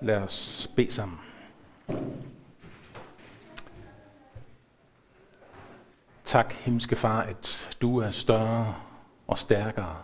Lad 0.00 0.16
os 0.16 0.70
bede 0.76 0.92
sammen. 0.92 1.18
Tak, 6.24 6.52
himmelske 6.52 6.96
far, 6.96 7.20
at 7.22 7.76
du 7.80 7.98
er 7.98 8.10
større 8.10 8.74
og 9.26 9.38
stærkere 9.38 9.96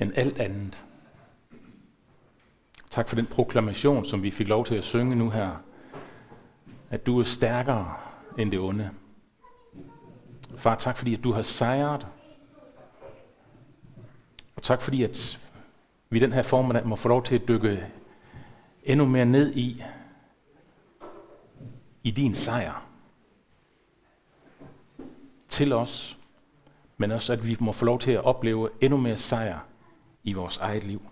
end 0.00 0.12
alt 0.16 0.40
andet. 0.40 0.78
Tak 2.90 3.08
for 3.08 3.16
den 3.16 3.26
proklamation, 3.26 4.04
som 4.04 4.22
vi 4.22 4.30
fik 4.30 4.48
lov 4.48 4.66
til 4.66 4.74
at 4.74 4.84
synge 4.84 5.16
nu 5.16 5.30
her. 5.30 5.50
At 6.90 7.06
du 7.06 7.20
er 7.20 7.24
stærkere 7.24 7.94
end 8.38 8.50
det 8.50 8.60
onde. 8.60 8.90
Far, 10.56 10.74
tak 10.74 10.96
fordi, 10.96 11.14
at 11.14 11.24
du 11.24 11.32
har 11.32 11.42
sejret. 11.42 12.06
Og 14.56 14.62
tak 14.62 14.82
fordi, 14.82 15.02
at 15.02 15.40
vi 16.10 16.18
den 16.18 16.32
her 16.32 16.42
formiddag 16.42 16.86
må 16.86 16.96
få 16.96 17.08
lov 17.08 17.22
til 17.22 17.34
at 17.34 17.48
dykke 17.48 17.86
endnu 18.82 19.06
mere 19.06 19.24
ned 19.24 19.54
i, 19.54 19.82
i 22.02 22.10
din 22.10 22.34
sejr. 22.34 22.88
Til 25.48 25.72
os, 25.72 26.18
men 26.96 27.10
også 27.10 27.32
at 27.32 27.46
vi 27.46 27.56
må 27.60 27.72
få 27.72 27.84
lov 27.84 27.98
til 27.98 28.10
at 28.10 28.24
opleve 28.24 28.70
endnu 28.80 28.96
mere 28.98 29.16
sejr 29.16 29.58
i 30.24 30.32
vores 30.32 30.58
eget 30.58 30.84
liv. 30.84 31.02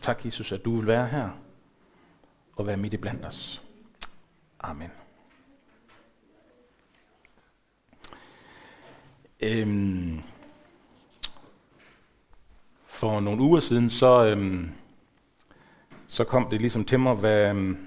Tak, 0.00 0.24
Jesus, 0.24 0.52
at 0.52 0.64
du 0.64 0.76
vil 0.76 0.86
være 0.86 1.06
her 1.06 1.30
og 2.56 2.66
være 2.66 2.76
midt 2.76 2.94
i 2.94 2.96
blandt 2.96 3.24
os. 3.24 3.62
Amen. 4.60 4.90
Øhm, 9.40 10.22
for 12.86 13.20
nogle 13.20 13.42
uger 13.42 13.60
siden, 13.60 13.90
så, 13.90 14.24
øhm, 14.24 14.72
så 16.08 16.24
kom 16.24 16.48
det 16.50 16.60
ligesom 16.60 16.84
til 16.84 17.00
mig, 17.00 17.14
hvad, 17.14 17.50
øhm, 17.50 17.78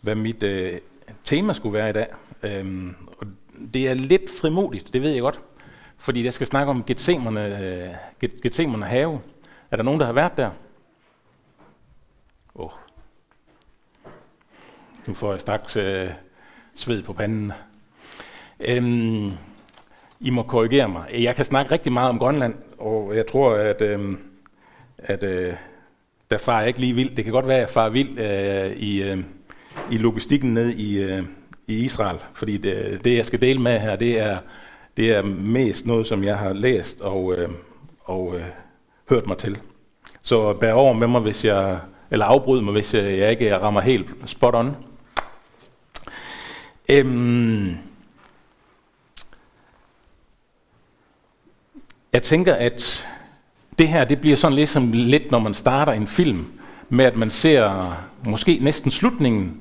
hvad 0.00 0.14
mit 0.14 0.42
øh, 0.42 0.78
tema 1.24 1.52
skulle 1.52 1.72
være 1.72 1.90
i 1.90 1.92
dag. 1.92 2.06
Øhm, 2.42 2.94
og 3.18 3.26
det 3.74 3.88
er 3.88 3.94
lidt 3.94 4.30
frimodigt, 4.40 4.92
det 4.92 5.02
ved 5.02 5.10
jeg 5.10 5.20
godt, 5.20 5.40
fordi 5.96 6.24
jeg 6.24 6.32
skal 6.32 6.46
snakke 6.46 6.70
om 6.70 6.84
Gethsemane, 6.84 7.58
øh, 8.20 8.30
Gethsemane 8.42 8.86
have. 8.86 9.20
Er 9.70 9.76
der 9.76 9.82
nogen, 9.82 10.00
der 10.00 10.06
har 10.06 10.12
været 10.12 10.36
der? 10.36 10.50
Oh. 12.54 12.70
Nu 15.06 15.14
får 15.14 15.30
jeg 15.30 15.40
straks 15.40 15.76
øh, 15.76 16.10
sved 16.74 17.02
på 17.02 17.12
panden. 17.12 17.52
Øhm, 18.60 19.30
I 20.20 20.30
må 20.30 20.42
korrigere 20.42 20.88
mig. 20.88 21.22
Jeg 21.22 21.36
kan 21.36 21.44
snakke 21.44 21.72
rigtig 21.72 21.92
meget 21.92 22.08
om 22.08 22.18
Grønland, 22.18 22.54
og 22.78 23.16
jeg 23.16 23.26
tror, 23.26 23.54
at, 23.54 23.80
øh, 23.82 24.18
at 24.98 25.22
øh, 25.22 25.54
der 26.30 26.38
far 26.38 26.58
jeg 26.58 26.68
ikke 26.68 26.80
lige 26.80 26.94
vildt. 26.94 27.16
Det 27.16 27.24
kan 27.24 27.32
godt 27.32 27.48
være, 27.48 27.56
at 27.56 27.60
jeg 27.60 27.68
far 27.68 27.88
vild 27.88 28.18
øh, 28.18 28.76
i, 28.76 29.02
øh, 29.02 29.18
i 29.90 29.96
logistikken 29.96 30.54
ned 30.54 30.70
i, 30.70 31.02
øh, 31.02 31.22
i 31.66 31.84
Israel, 31.84 32.18
fordi 32.34 32.56
det, 32.56 33.04
det, 33.04 33.16
jeg 33.16 33.26
skal 33.26 33.40
dele 33.40 33.60
med 33.60 33.80
her, 33.80 33.96
det 33.96 34.18
er, 34.18 34.38
det 34.96 35.10
er 35.10 35.22
mest 35.22 35.86
noget, 35.86 36.06
som 36.06 36.24
jeg 36.24 36.38
har 36.38 36.52
læst 36.52 37.00
og, 37.00 37.34
øh, 37.34 37.48
og 38.04 38.36
øh, 38.36 38.44
hørt 39.08 39.26
mig 39.26 39.38
til. 39.38 39.58
Så 40.22 40.52
bær 40.52 40.72
over 40.72 40.92
med 40.92 41.06
mig, 41.06 41.20
hvis 41.20 41.44
jeg, 41.44 41.78
eller 42.10 42.26
afbryd 42.26 42.60
mig, 42.60 42.72
hvis 42.72 42.94
jeg, 42.94 43.18
jeg 43.18 43.30
ikke 43.30 43.56
rammer 43.56 43.80
helt 43.80 44.06
spot 44.26 44.54
on. 44.54 44.76
Øhm, 46.88 47.76
jeg 52.12 52.22
tænker, 52.22 52.54
at 52.54 53.08
det 53.78 53.88
her 53.88 54.04
det 54.04 54.20
bliver 54.20 54.36
sådan 54.36 54.54
ligesom 54.54 54.90
lidt, 54.92 55.30
når 55.30 55.38
man 55.38 55.54
starter 55.54 55.92
en 55.92 56.06
film, 56.06 56.46
med 56.88 57.04
at 57.04 57.16
man 57.16 57.30
ser 57.30 57.96
måske 58.24 58.58
næsten 58.62 58.90
slutningen, 58.90 59.56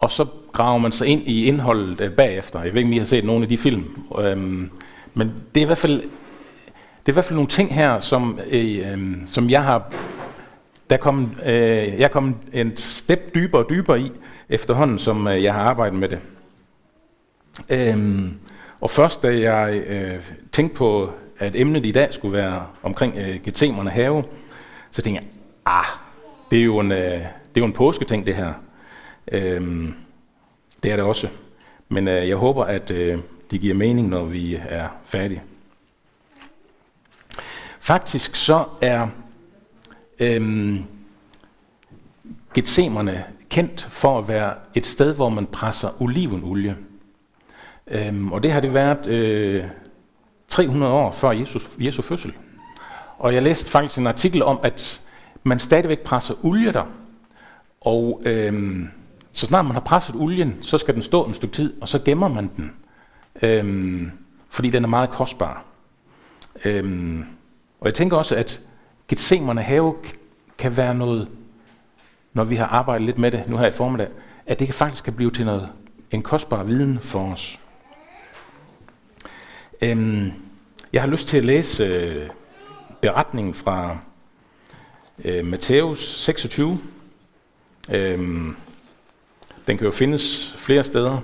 og 0.00 0.10
så 0.10 0.26
graver 0.52 0.78
man 0.78 0.92
sig 0.92 1.06
ind 1.06 1.22
i 1.26 1.44
indholdet 1.44 2.00
øh, 2.00 2.12
bagefter. 2.12 2.62
Jeg 2.62 2.74
ved 2.74 2.80
ikke, 2.80 2.88
om 2.88 2.92
I 2.92 2.98
har 2.98 3.04
set 3.04 3.24
nogle 3.24 3.42
af 3.42 3.48
de 3.48 3.58
film. 3.58 3.84
Øhm, 4.18 4.70
men 5.14 5.32
det 5.54 5.60
er 5.60 5.64
i 5.64 5.66
hvert 5.66 5.78
fald 5.78 6.02
det 7.06 7.08
er 7.08 7.12
i 7.12 7.16
hvert 7.16 7.24
fald 7.24 7.34
nogle 7.34 7.48
ting 7.48 7.74
her, 7.74 8.00
som, 8.00 8.38
øh, 8.50 8.92
øh, 8.92 9.16
som 9.26 9.50
jeg 9.50 9.64
har 9.64 9.92
der 10.90 10.98
kom, 10.98 11.34
øh, 11.44 12.00
jeg 12.00 12.10
kom 12.10 12.36
en 12.52 12.76
step 12.76 13.34
dybere 13.34 13.64
og 13.64 13.70
dybere 13.70 14.00
i 14.00 14.12
efterhånden, 14.48 14.98
som 14.98 15.26
øh, 15.26 15.42
jeg 15.42 15.54
har 15.54 15.62
arbejdet 15.62 15.98
med 15.98 16.08
det. 16.08 16.18
Øhm, 17.68 18.38
og 18.80 18.90
først 18.90 19.22
da 19.22 19.40
jeg 19.40 19.82
øh, 19.86 20.30
tænkte 20.52 20.76
på, 20.76 21.10
at 21.42 21.56
emnet 21.56 21.86
i 21.86 21.92
dag 21.92 22.14
skulle 22.14 22.38
være 22.38 22.66
omkring 22.82 23.16
øh, 23.16 23.42
getemerne 23.44 23.90
have, 23.90 24.24
så 24.90 25.02
tænkte 25.02 25.22
jeg, 25.22 25.30
ah, 25.66 25.84
det 26.50 26.58
er 26.60 26.64
jo 26.64 26.78
en, 26.78 26.92
øh, 26.92 26.98
det 26.98 27.56
er 27.56 27.60
jo 27.60 27.64
en 27.64 27.72
påsketing 27.72 28.26
det 28.26 28.34
her. 28.34 28.52
Øhm, 29.32 29.94
det 30.82 30.92
er 30.92 30.96
det 30.96 31.04
også. 31.04 31.28
Men 31.88 32.08
øh, 32.08 32.28
jeg 32.28 32.36
håber, 32.36 32.64
at 32.64 32.90
øh, 32.90 33.18
det 33.50 33.60
giver 33.60 33.74
mening, 33.74 34.08
når 34.08 34.24
vi 34.24 34.54
er 34.68 34.88
færdige. 35.04 35.42
Faktisk 37.80 38.36
så 38.36 38.64
er 38.80 39.08
øhm, 40.20 40.84
Gethsemane 42.54 43.24
kendt 43.48 43.88
for 43.90 44.18
at 44.18 44.28
være 44.28 44.54
et 44.74 44.86
sted, 44.86 45.14
hvor 45.14 45.28
man 45.28 45.46
presser 45.46 46.02
olivenolie. 46.02 46.76
Øhm, 47.86 48.32
og 48.32 48.42
det 48.42 48.52
har 48.52 48.60
det 48.60 48.74
været 48.74 49.06
øh, 49.06 49.64
300 50.52 50.92
år 50.92 51.10
før 51.10 51.30
Jesus, 51.30 51.70
Jesu 51.78 52.02
fødsel. 52.02 52.32
Og 53.18 53.34
jeg 53.34 53.42
læste 53.42 53.70
faktisk 53.70 53.98
en 53.98 54.06
artikel 54.06 54.42
om, 54.42 54.58
at 54.62 55.00
man 55.42 55.60
stadigvæk 55.60 56.00
presser 56.00 56.34
olie 56.44 56.72
der. 56.72 56.84
Og 57.80 58.22
øhm, 58.24 58.88
så 59.32 59.46
snart 59.46 59.64
man 59.64 59.74
har 59.74 59.80
presset 59.80 60.14
olien, 60.16 60.58
så 60.60 60.78
skal 60.78 60.94
den 60.94 61.02
stå 61.02 61.24
en 61.24 61.34
stykke 61.34 61.54
tid, 61.54 61.74
og 61.80 61.88
så 61.88 61.98
gemmer 61.98 62.28
man 62.28 62.50
den. 62.56 62.72
Øhm, 63.42 64.10
fordi 64.50 64.70
den 64.70 64.84
er 64.84 64.88
meget 64.88 65.10
kostbar. 65.10 65.64
Øhm, 66.64 67.24
og 67.80 67.86
jeg 67.86 67.94
tænker 67.94 68.16
også, 68.16 68.34
at 68.34 68.60
Gethsemane 69.08 69.62
have 69.62 69.94
kan 70.58 70.76
være 70.76 70.94
noget, 70.94 71.28
når 72.32 72.44
vi 72.44 72.56
har 72.56 72.66
arbejdet 72.66 73.06
lidt 73.06 73.18
med 73.18 73.30
det 73.30 73.44
nu 73.46 73.56
her 73.56 73.66
i 73.66 73.70
formiddag, 73.70 74.08
at 74.46 74.58
det 74.58 74.74
faktisk 74.74 75.04
kan 75.04 75.12
blive 75.12 75.30
til 75.30 75.44
noget, 75.44 75.68
en 76.10 76.22
kostbar 76.22 76.62
viden 76.62 76.98
for 76.98 77.32
os. 77.32 77.58
Øhm, 79.84 80.32
jeg 80.92 81.02
har 81.02 81.08
lyst 81.08 81.28
til 81.28 81.36
at 81.36 81.44
læse 81.44 81.84
øh, 81.84 82.28
beretningen 83.00 83.54
fra 83.54 83.98
øh, 85.24 85.46
Matthæus 85.46 86.18
26. 86.18 86.80
Øhm, 87.90 88.56
den 89.66 89.78
kan 89.78 89.84
jo 89.84 89.90
findes 89.90 90.54
flere 90.58 90.84
steder, 90.84 91.20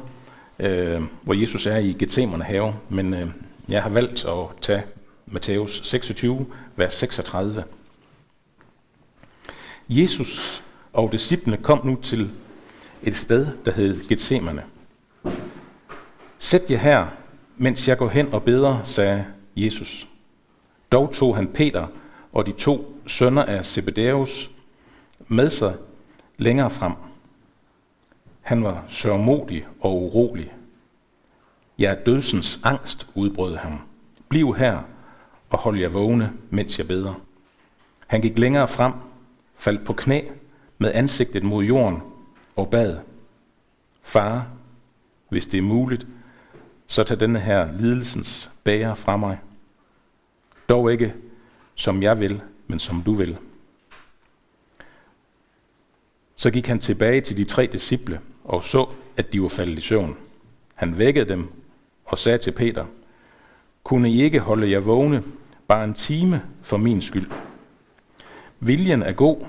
øh, 0.59 1.03
hvor 1.23 1.35
Jesus 1.35 1.67
er 1.67 1.77
i 1.77 1.97
Gethsemane 1.99 2.45
have, 2.45 2.75
men 2.89 3.15
øh, 3.15 3.29
jeg 3.69 3.83
har 3.83 3.91
valgt 3.91 4.25
at 4.25 4.47
tage 4.63 4.83
Matthæus 5.27 5.81
26, 5.85 6.47
vers 6.77 6.95
36. 6.95 7.65
Jesus 9.89 10.63
og 10.93 11.13
disciplene 11.13 11.57
kom 11.57 11.87
nu 11.87 11.97
til 12.03 12.31
et 13.03 13.17
sted, 13.17 13.47
der 13.65 13.73
hed 13.73 14.09
Gethsemane. 14.09 14.65
Sæt 16.39 16.71
jer 16.71 16.79
her, 16.79 17.07
mens 17.59 17.89
jeg 17.89 17.99
går 17.99 18.09
hen 18.09 18.35
og 18.35 18.43
beder, 18.43 18.85
sagde 18.85 19.25
Jesus. 19.57 20.09
Dog 20.93 21.13
tog 21.13 21.37
han 21.37 21.47
Peter 21.47 21.87
og 22.33 22.47
de 22.47 22.53
to 22.53 23.01
sønner 23.07 23.45
af 23.45 23.65
Zebedeus 23.65 24.51
med 25.29 25.51
sig 25.51 25.75
længere 26.37 26.71
frem. 26.71 26.93
Han 28.41 28.65
var 28.65 28.85
sørmodig 28.89 29.67
og 29.81 30.03
urolig. 30.03 30.53
Jeg 31.79 31.93
er 31.93 32.05
dødsens 32.05 32.61
angst, 32.63 33.09
udbrød 33.15 33.57
ham. 33.57 33.81
Bliv 34.29 34.55
her 34.55 34.79
og 35.51 35.59
hold 35.59 35.79
jer 35.79 35.89
vågne, 35.89 36.33
mens 36.51 36.79
jeg 36.79 36.89
beder. 36.89 37.15
Han 38.07 38.21
gik 38.21 38.39
længere 38.39 38.69
frem, 38.69 38.93
faldt 39.57 39.85
på 39.85 39.93
knæ 39.93 40.23
med 40.79 40.93
ansigtet 40.95 41.43
mod 41.43 41.65
jorden 41.65 42.03
og 42.57 42.71
bad. 42.71 42.97
Far, 44.03 44.47
hvis 45.29 45.47
det 45.47 45.59
er 45.59 45.63
muligt, 45.63 46.07
så 46.89 47.05
tag 47.05 47.21
denne 47.21 47.41
her 47.41 47.73
lidelsens 47.73 48.51
bære 48.65 48.97
fra 48.97 49.17
mig. 49.17 49.39
Dog 50.69 50.93
ikke 50.93 51.15
som 51.75 52.03
jeg 52.03 52.21
vil, 52.21 52.43
men 52.67 52.79
som 52.79 53.03
du 53.03 53.15
vil. 53.15 53.39
Så 56.37 56.51
gik 56.51 56.67
han 56.67 56.79
tilbage 56.79 57.21
til 57.21 57.37
de 57.37 57.45
tre 57.45 57.67
disciple 57.67 58.21
og 58.45 58.65
så, 58.65 58.87
at 59.17 59.33
de 59.33 59.43
var 59.43 59.49
faldet 59.49 59.79
i 59.79 59.81
søvn. 59.81 60.17
Han 60.75 60.99
vækkede 60.99 61.29
dem 61.29 61.49
og 62.05 62.19
sagde 62.19 62.39
til 62.39 62.53
Peter, 62.53 62.87
kunne 63.85 64.11
I 64.11 64.23
ikke 64.23 64.41
holde 64.41 64.71
jer 64.71 64.79
vågne 64.79 65.23
bare 65.69 65.85
en 65.85 65.95
time 65.95 66.43
for 66.63 66.77
min 66.77 67.03
skyld? 67.03 67.31
Viljen 68.61 69.03
er 69.03 69.13
god, 69.13 69.47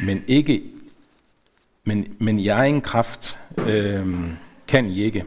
men 0.00 0.24
ikke 0.26 0.62
men, 1.84 2.16
men 2.18 2.38
i 2.38 2.48
egen 2.48 2.80
kraft 2.80 3.38
øh, 3.58 4.32
kan 4.68 4.86
I 4.86 5.02
ikke. 5.02 5.24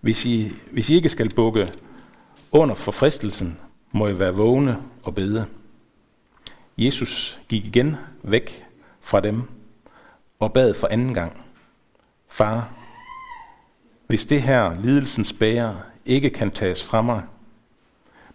Hvis 0.00 0.26
I, 0.26 0.52
hvis 0.70 0.90
I 0.90 0.94
ikke 0.94 1.08
skal 1.08 1.34
bukke 1.34 1.72
under 2.52 2.74
for 2.74 2.92
fristelsen, 2.92 3.58
må 3.92 4.08
I 4.08 4.18
være 4.18 4.34
vågne 4.34 4.82
og 5.02 5.14
bede. 5.14 5.46
Jesus 6.78 7.40
gik 7.48 7.64
igen 7.64 7.96
væk 8.22 8.64
fra 9.00 9.20
dem 9.20 9.42
og 10.38 10.52
bad 10.52 10.74
for 10.74 10.86
anden 10.86 11.14
gang. 11.14 11.46
Far, 12.28 12.72
hvis 14.06 14.26
det 14.26 14.42
her 14.42 14.80
lidelsens 14.80 15.32
bære 15.32 15.82
ikke 16.06 16.30
kan 16.30 16.50
tages 16.50 16.84
fra 16.84 17.02
mig, 17.02 17.22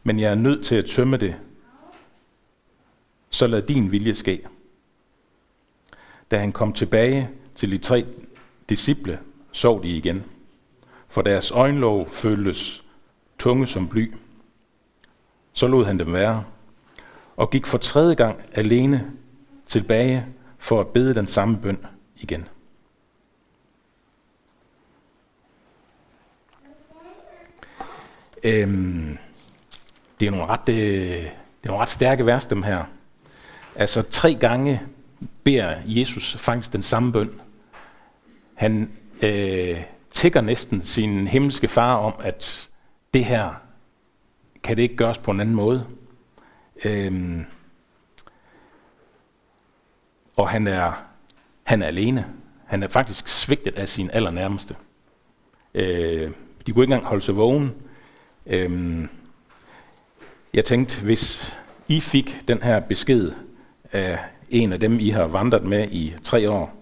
men 0.03 0.19
jeg 0.19 0.31
er 0.31 0.35
nødt 0.35 0.65
til 0.65 0.75
at 0.75 0.85
tømme 0.85 1.17
det, 1.17 1.35
så 3.29 3.47
lad 3.47 3.61
din 3.61 3.91
vilje 3.91 4.15
ske. 4.15 4.47
Da 6.31 6.37
han 6.37 6.51
kom 6.51 6.73
tilbage 6.73 7.29
til 7.55 7.71
de 7.71 7.77
tre 7.77 8.05
disciple, 8.69 9.19
sov 9.51 9.83
de 9.83 9.87
igen, 9.87 10.23
for 11.07 11.21
deres 11.21 11.51
øjenlåg 11.51 12.09
føltes 12.11 12.83
tunge 13.39 13.67
som 13.67 13.87
bly. 13.87 14.13
Så 15.53 15.67
lod 15.67 15.85
han 15.85 15.99
dem 15.99 16.13
være, 16.13 16.43
og 17.37 17.49
gik 17.49 17.65
for 17.65 17.77
tredje 17.77 18.15
gang 18.15 18.41
alene 18.53 19.11
tilbage 19.67 20.25
for 20.57 20.79
at 20.81 20.87
bede 20.87 21.15
den 21.15 21.27
samme 21.27 21.57
bøn 21.57 21.85
igen. 22.17 22.47
Øhm, 28.43 29.17
det 30.19 30.27
er 30.27 30.31
nogle 30.31 30.45
ret, 30.45 30.69
øh, 30.69 30.75
det 30.75 31.27
er 31.63 31.67
nogle 31.67 31.81
ret 31.81 31.89
stærke 31.89 32.25
vers, 32.25 32.45
dem 32.45 32.63
her. 32.63 32.83
Altså 33.75 34.01
tre 34.01 34.33
gange 34.33 34.81
beder 35.43 35.75
Jesus 35.85 36.35
faktisk 36.39 36.73
den 36.73 36.83
samme 36.83 37.11
bøn. 37.11 37.41
Han 38.53 38.91
øh, 39.21 39.83
tækker 40.13 40.41
næsten 40.41 40.85
sin 40.85 41.27
himmelske 41.27 41.67
far 41.67 41.95
om, 41.95 42.13
at 42.19 42.69
det 43.13 43.25
her 43.25 43.61
kan 44.63 44.77
det 44.77 44.83
ikke 44.83 44.95
gøres 44.95 45.17
på 45.17 45.31
en 45.31 45.39
anden 45.39 45.55
måde. 45.55 45.87
Øhm, 46.85 47.45
og 50.35 50.49
han 50.49 50.67
er, 50.67 51.03
han 51.63 51.81
er 51.81 51.87
alene. 51.87 52.25
Han 52.65 52.83
er 52.83 52.87
faktisk 52.87 53.27
svigtet 53.27 53.75
af 53.75 53.89
sin 53.89 54.09
allernærmeste. 54.13 54.75
Øh, 55.73 56.31
de 56.67 56.71
kunne 56.71 56.83
ikke 56.83 56.93
engang 56.93 57.05
holde 57.05 57.21
sig 57.21 57.35
vågen. 57.35 57.75
Øhm, 58.45 59.09
jeg 60.53 60.65
tænkte, 60.65 61.01
hvis 61.01 61.55
I 61.87 62.01
fik 62.01 62.41
den 62.47 62.63
her 62.63 62.79
besked 62.79 63.31
af 63.91 64.19
en 64.49 64.73
af 64.73 64.79
dem, 64.79 64.99
I 64.99 65.09
har 65.09 65.27
vandret 65.27 65.63
med 65.63 65.87
i 65.91 66.15
tre 66.23 66.49
år, 66.49 66.80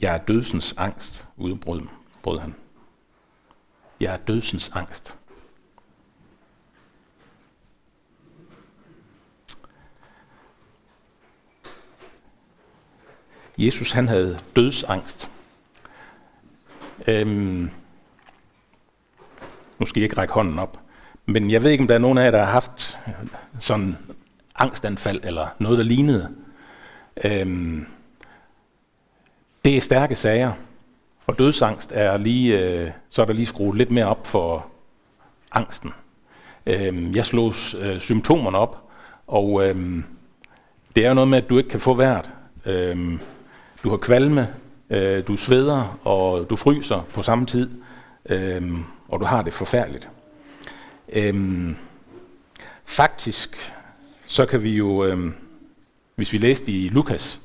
Jeg 0.00 0.14
er 0.14 0.18
dødsens 0.18 0.74
angst, 0.76 1.26
udbrød 1.36 1.80
brød 2.22 2.38
han. 2.38 2.54
Jeg 4.00 4.12
er 4.14 4.16
dødsens 4.16 4.70
angst. 4.74 5.16
Jesus 13.58 13.92
han 13.92 14.08
havde 14.08 14.38
dødsangst. 14.56 15.30
Øhm, 17.06 17.70
nu 19.78 19.86
skal 19.86 20.00
jeg 20.00 20.04
ikke 20.04 20.16
række 20.16 20.34
hånden 20.34 20.58
op, 20.58 20.80
men 21.26 21.50
jeg 21.50 21.62
ved 21.62 21.70
ikke, 21.70 21.82
om 21.82 21.88
der 21.88 21.94
er 21.94 21.98
nogen 21.98 22.18
af 22.18 22.24
jer, 22.24 22.30
der 22.30 22.44
har 22.44 22.52
haft 22.52 22.98
sådan 23.60 23.96
angstanfald 24.54 25.20
eller 25.24 25.48
noget, 25.58 25.78
der 25.78 25.84
lignede. 25.84 26.36
Øhm, 27.24 27.86
det 29.64 29.76
er 29.76 29.80
stærke 29.80 30.14
sager, 30.14 30.52
og 31.26 31.38
dødsangst 31.38 31.90
er 31.94 32.16
lige, 32.16 32.60
øh, 32.60 32.90
så 33.08 33.22
er 33.22 33.26
der 33.26 33.32
lige 33.32 33.46
skruet 33.46 33.78
lidt 33.78 33.90
mere 33.90 34.06
op 34.06 34.26
for 34.26 34.66
angsten. 35.52 35.92
Øh, 36.66 37.16
jeg 37.16 37.24
slog 37.24 37.54
øh, 37.80 38.00
symptomerne 38.00 38.58
op, 38.58 38.88
og 39.26 39.68
øh, 39.68 40.02
det 40.96 41.04
er 41.04 41.08
jo 41.08 41.14
noget 41.14 41.28
med, 41.28 41.38
at 41.38 41.50
du 41.50 41.58
ikke 41.58 41.70
kan 41.70 41.80
få 41.80 41.94
vejret. 41.94 42.30
Øh, 42.66 43.18
du 43.84 43.90
har 43.90 43.96
kvalme, 43.96 44.48
øh, 44.90 45.26
du 45.26 45.36
sveder, 45.36 45.98
og 46.04 46.50
du 46.50 46.56
fryser 46.56 47.02
på 47.14 47.22
samme 47.22 47.46
tid, 47.46 47.70
øh, 48.26 48.72
og 49.08 49.20
du 49.20 49.24
har 49.24 49.42
det 49.42 49.52
forfærdeligt. 49.52 50.08
Øh, 51.12 51.34
faktisk, 52.84 53.72
så 54.26 54.46
kan 54.46 54.62
vi 54.62 54.76
jo, 54.76 55.04
øh, 55.04 55.32
hvis 56.14 56.32
vi 56.32 56.38
læste 56.38 56.72
i 56.72 56.88
Lukas, 56.88 57.40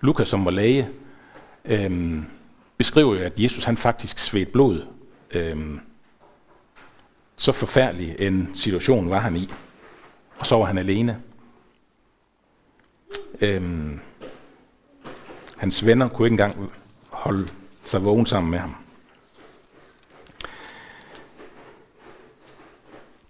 Lukas 0.00 0.28
som 0.28 0.44
var 0.44 0.50
læge, 0.50 0.88
øhm, 1.68 2.24
beskriver 2.76 3.16
jo, 3.16 3.22
at 3.22 3.32
Jesus 3.36 3.64
han 3.64 3.76
faktisk 3.76 4.18
svedte 4.18 4.52
blod. 4.52 4.86
Øhm, 5.30 5.80
så 7.36 7.52
forfærdelig 7.52 8.16
en 8.18 8.50
situation 8.54 9.10
var 9.10 9.18
han 9.18 9.36
i. 9.36 9.50
Og 10.38 10.46
så 10.46 10.56
var 10.56 10.64
han 10.64 10.78
alene. 10.78 11.22
Øhm, 13.40 14.00
hans 15.56 15.86
venner 15.86 16.08
kunne 16.08 16.26
ikke 16.26 16.32
engang 16.32 16.70
holde 17.08 17.48
sig 17.84 18.04
vågen 18.04 18.26
sammen 18.26 18.50
med 18.50 18.58
ham. 18.58 18.74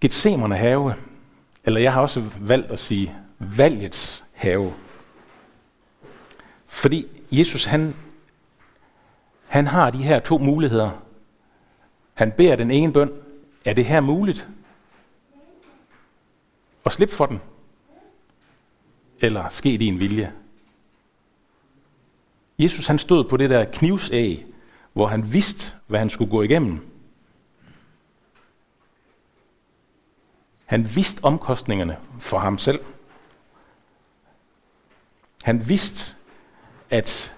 Gethsemane 0.01 0.57
have, 0.57 0.95
eller 1.65 1.81
jeg 1.81 1.93
har 1.93 2.01
også 2.01 2.25
valgt 2.41 2.71
at 2.71 2.81
sige 2.81 3.17
valgets 3.39 4.25
have. 4.33 4.75
Fordi 6.67 7.07
Jesus 7.31 7.65
han 7.65 7.95
han 9.49 9.67
har 9.67 9.91
de 9.91 10.03
her 10.03 10.21
to 10.21 10.39
muligheder. 10.39 10.91
Han 12.15 12.33
beder 12.33 12.57
den 12.57 12.71
ene 12.71 12.93
bøn, 12.93 13.13
er 13.65 13.75
det 13.75 13.85
her 13.85 14.01
muligt? 14.01 14.49
Og 16.85 16.93
slip 16.93 17.11
for 17.11 17.27
den. 17.27 17.41
Eller 19.21 19.49
ske 19.49 19.79
din 19.79 19.99
vilje. 19.99 20.33
Jesus 22.59 22.87
han 22.87 22.99
stod 22.99 23.25
på 23.25 23.37
det 23.37 23.51
der 23.51 23.65
knivsæg, 23.65 24.47
hvor 24.93 25.07
han 25.07 25.33
vidste, 25.33 25.73
hvad 25.87 25.99
han 25.99 26.11
skulle 26.11 26.31
gå 26.31 26.43
igennem. 26.43 26.81
Han 30.67 30.95
vidste 30.95 31.25
omkostningerne 31.25 31.97
for 32.21 32.39
ham 32.39 32.59
selv. 32.59 32.81
Han 35.43 35.69
vidste, 35.69 36.15
at 36.91 37.35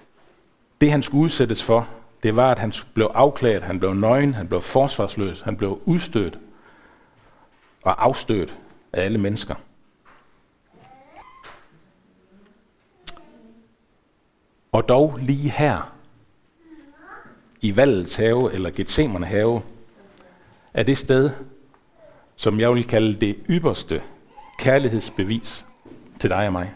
det 0.81 0.91
han 0.91 1.03
skulle 1.03 1.23
udsættes 1.23 1.63
for, 1.63 1.89
det 2.23 2.35
var, 2.35 2.51
at 2.51 2.59
han 2.59 2.73
blev 2.93 3.11
afklædt, 3.13 3.63
han 3.63 3.79
blev 3.79 3.93
nøgen, 3.93 4.33
han 4.33 4.47
blev 4.47 4.61
forsvarsløs, 4.61 5.41
han 5.41 5.57
blev 5.57 5.81
udstødt 5.85 6.39
og 7.81 8.05
afstødt 8.05 8.57
af 8.93 9.03
alle 9.05 9.17
mennesker. 9.17 9.55
Og 14.71 14.89
dog 14.89 15.19
lige 15.21 15.49
her, 15.49 15.93
i 17.61 17.75
valgets 17.75 18.15
have, 18.15 18.53
eller 18.53 18.69
Gethsemane 18.69 19.25
have, 19.25 19.61
er 20.73 20.83
det 20.83 20.97
sted, 20.97 21.29
som 22.35 22.59
jeg 22.59 22.73
vil 22.73 22.87
kalde 22.87 23.13
det 23.13 23.35
ypperste 23.49 24.01
kærlighedsbevis 24.59 25.65
til 26.19 26.29
dig 26.29 26.47
og 26.47 26.51
mig. 26.51 26.75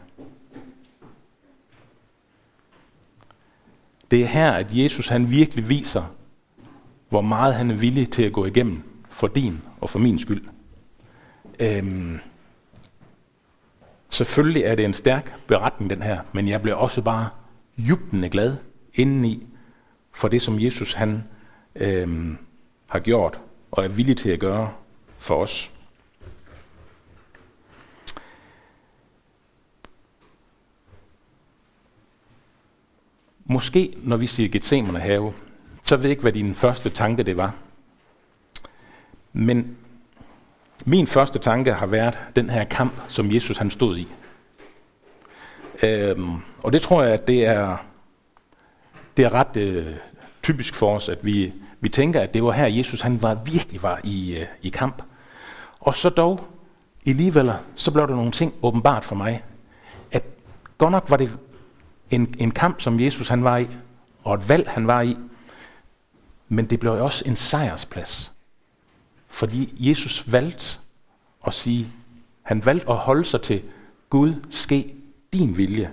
Det 4.12 4.24
er 4.24 4.28
her, 4.28 4.52
at 4.52 4.68
Jesus 4.72 5.08
han 5.08 5.30
virkelig 5.32 5.70
viser, 5.70 6.04
hvor 7.10 7.22
meget 7.22 7.56
han 7.56 7.72
er 7.72 7.76
villig 7.76 8.10
til 8.10 8.24
at 8.24 8.34
gå 8.34 8.46
igennem 8.46 8.84
for 9.10 9.28
din 9.28 9.62
og 9.82 9.90
for 9.90 10.00
min 10.00 10.20
skyld. 10.20 10.44
Øhm, 11.60 12.20
selvfølgelig 14.10 14.64
er 14.64 14.76
det 14.76 14.86
en 14.86 14.94
stærk 14.94 15.48
beretning, 15.48 15.90
den 15.90 16.02
her, 16.02 16.20
men 16.34 16.48
jeg 16.48 16.62
bliver 16.62 16.76
også 16.76 17.02
bare 17.02 17.30
jublende 17.78 18.30
glad 18.30 18.56
indeni 18.94 19.48
for 20.14 20.28
det, 20.28 20.42
som 20.42 20.60
Jesus 20.60 20.94
han 20.94 21.24
øhm, 21.76 22.38
har 22.90 23.00
gjort 23.00 23.40
og 23.72 23.84
er 23.84 23.88
villig 23.88 24.18
til 24.18 24.30
at 24.30 24.40
gøre 24.40 24.72
for 25.18 25.36
os. 25.36 25.72
Måske, 33.46 33.94
når 33.98 34.18
vi 34.18 34.28
siger 34.28 34.50
Gethsemane 34.50 35.00
have, 35.00 35.34
så 35.84 35.96
ved 35.96 36.04
jeg 36.04 36.10
ikke, 36.12 36.22
hvad 36.22 36.32
din 36.32 36.56
første 36.56 36.90
tanke 36.90 37.24
det 37.24 37.38
var. 37.38 37.54
Men 39.34 39.78
min 40.86 41.08
første 41.08 41.40
tanke 41.40 41.74
har 41.74 41.86
været 41.86 42.20
den 42.36 42.50
her 42.50 42.64
kamp, 42.64 42.94
som 43.08 43.32
Jesus 43.32 43.58
han 43.58 43.72
stod 43.72 43.98
i. 43.98 44.08
Øhm, 45.84 46.36
og 46.64 46.74
det 46.74 46.82
tror 46.82 47.04
jeg, 47.04 47.14
at 47.14 47.28
det 47.28 47.46
er, 47.46 47.78
det 49.18 49.26
er 49.26 49.34
ret 49.34 49.58
øh, 49.58 49.96
typisk 50.44 50.76
for 50.76 50.96
os, 50.96 51.10
at 51.10 51.26
vi, 51.26 51.54
vi 51.80 51.90
tænker, 51.90 52.22
at 52.22 52.34
det 52.34 52.44
var 52.44 52.52
her, 52.52 52.68
Jesus 52.68 53.02
han 53.02 53.22
var, 53.22 53.36
virkelig 53.36 53.84
var 53.84 54.00
i, 54.04 54.36
øh, 54.36 54.46
i 54.62 54.70
kamp. 54.70 55.02
Og 55.80 55.96
så 55.96 56.10
dog, 56.10 56.40
alligevel, 57.08 57.54
så 57.76 57.92
blev 57.92 58.08
der 58.08 58.16
nogle 58.16 58.32
ting 58.32 58.54
åbenbart 58.62 59.04
for 59.04 59.16
mig, 59.16 59.44
at 60.12 60.24
godt 60.78 60.92
nok 60.92 61.10
var 61.10 61.18
det 61.18 61.38
en, 62.12 62.36
en 62.40 62.52
kamp, 62.52 62.82
som 62.82 63.00
Jesus 63.00 63.28
han 63.28 63.44
var 63.44 63.58
i, 63.58 63.68
og 64.24 64.36
et 64.36 64.50
valg, 64.50 64.70
han 64.70 64.88
var 64.88 65.02
i, 65.02 65.18
men 66.50 66.66
det 66.66 66.80
blev 66.80 66.94
også 66.94 67.24
en 67.26 67.36
sejrsplads. 67.36 68.32
Fordi 69.28 69.74
Jesus 69.90 70.32
valgte 70.32 70.80
at 71.48 71.54
sige, 71.54 71.92
Han 72.42 72.66
valgte 72.66 72.90
at 72.90 72.98
holde 72.98 73.26
sig 73.26 73.42
til, 73.42 73.64
Gud, 74.10 74.34
ske 74.50 74.96
din 75.34 75.58
vilje. 75.58 75.92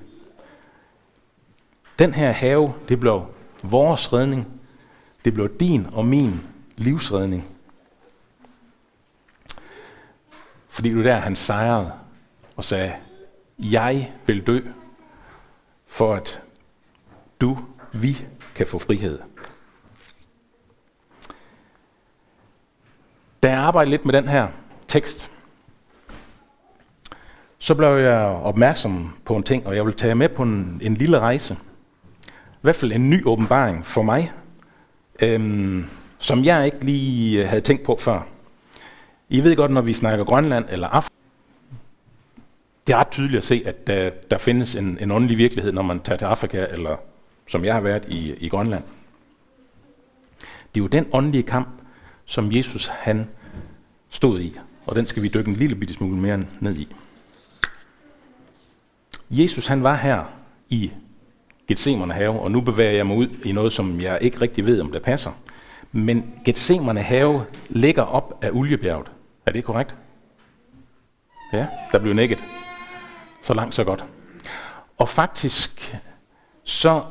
Den 1.99 2.15
her 2.15 2.33
have, 2.33 2.75
det 2.89 3.01
blev 3.01 3.27
vores 3.63 4.13
redning. 4.13 4.49
Det 5.25 5.35
blev 5.35 5.59
din 5.61 5.87
og 5.87 6.07
min 6.07 6.41
livsredning. 6.77 7.49
Fordi 10.69 10.89
det 10.89 10.97
var 10.97 11.03
der, 11.03 11.15
han 11.15 11.37
sejrede 11.37 11.93
og 12.57 12.65
sagde, 12.65 12.95
jeg 13.59 14.13
vil 14.27 14.47
dø, 14.47 14.61
for 15.93 16.15
at 16.15 16.41
du, 17.41 17.59
vi 17.93 18.19
kan 18.55 18.67
få 18.67 18.79
frihed. 18.79 19.19
Da 23.43 23.51
jeg 23.51 23.59
arbejdede 23.59 23.91
lidt 23.91 24.05
med 24.05 24.15
den 24.15 24.29
her 24.29 24.49
tekst, 24.89 25.31
så 27.59 27.75
blev 27.75 27.89
jeg 27.89 28.23
opmærksom 28.23 29.17
på 29.25 29.37
en 29.37 29.43
ting, 29.43 29.67
og 29.67 29.77
jeg 29.77 29.87
vil 29.87 29.95
tage 29.95 30.15
med 30.15 30.29
på 30.29 30.43
en, 30.43 30.81
en 30.83 30.95
lille 30.95 31.19
rejse. 31.19 31.57
I 32.29 32.61
hvert 32.61 32.77
fald 32.77 32.93
en 32.93 33.11
ny 33.11 33.27
åbenbaring 33.27 33.87
for 33.87 34.03
mig, 34.03 34.33
øhm, 35.23 35.87
som 36.19 36.45
jeg 36.45 36.65
ikke 36.65 36.85
lige 36.85 37.43
øh, 37.43 37.49
havde 37.49 37.63
tænkt 37.63 37.83
på 37.83 37.97
før. 38.01 38.27
I 39.29 39.45
ved 39.45 39.57
godt, 39.57 39.71
når 39.71 39.81
vi 39.81 39.93
snakker 39.93 40.25
Grønland 40.25 40.65
eller 40.71 40.89
Afrika, 40.89 41.22
det 42.87 42.93
er 42.93 42.97
ret 42.97 43.11
tydeligt 43.11 43.39
at 43.39 43.45
se, 43.45 43.63
at 43.67 43.87
der, 43.87 44.11
der 44.11 44.39
findes 44.39 44.75
en, 44.75 44.99
en 45.01 45.11
åndelig 45.11 45.39
virkelighed, 45.39 45.73
når 45.73 45.83
man 45.83 46.01
tager 46.01 46.19
til 46.19 46.25
Afrika, 46.25 46.67
eller 46.71 46.97
som 47.49 47.65
jeg 47.65 47.75
har 47.75 47.81
været 47.81 48.05
i, 48.09 48.35
i 48.41 48.49
Grønland. 48.49 48.83
Det 50.41 50.81
er 50.81 50.85
jo 50.85 50.87
den 50.87 51.07
åndelige 51.13 51.43
kamp, 51.43 51.69
som 52.25 52.53
Jesus 52.53 52.89
han 52.89 53.29
stod 54.11 54.41
i, 54.41 54.59
og 54.87 54.97
den 54.97 55.07
skal 55.07 55.23
vi 55.23 55.29
dykke 55.29 55.51
en 55.51 55.57
lille 55.57 55.77
bitte 55.77 55.95
smule 55.95 56.17
mere 56.17 56.45
ned 56.61 56.77
i. 56.77 56.89
Jesus 59.31 59.67
han 59.67 59.83
var 59.83 59.97
her 59.97 60.25
i 60.69 60.93
Gethsemane 61.69 62.15
have, 62.15 62.41
og 62.41 62.51
nu 62.51 62.61
bevæger 62.61 62.93
jeg 62.93 63.07
mig 63.07 63.17
ud 63.17 63.29
i 63.45 63.53
noget, 63.53 63.73
som 63.73 64.01
jeg 64.01 64.19
ikke 64.21 64.41
rigtig 64.41 64.67
ved, 64.67 64.81
om 64.81 64.93
det 64.93 65.03
passer. 65.03 65.31
Men 65.93 66.35
Gethsemane 66.45 67.03
have 67.03 67.45
ligger 67.69 68.03
op 68.03 68.39
af 68.43 68.51
Uljebjerget. 68.51 69.11
Er 69.47 69.53
det 69.53 69.65
korrekt? 69.65 69.95
Ja, 71.53 71.67
der 71.93 71.99
blev 71.99 72.15
nækket. 72.15 72.39
Så 73.43 73.55
langt, 73.55 73.75
så 73.75 73.85
godt. 73.85 74.05
Og 74.99 75.09
faktisk, 75.09 75.97
så 76.65 77.03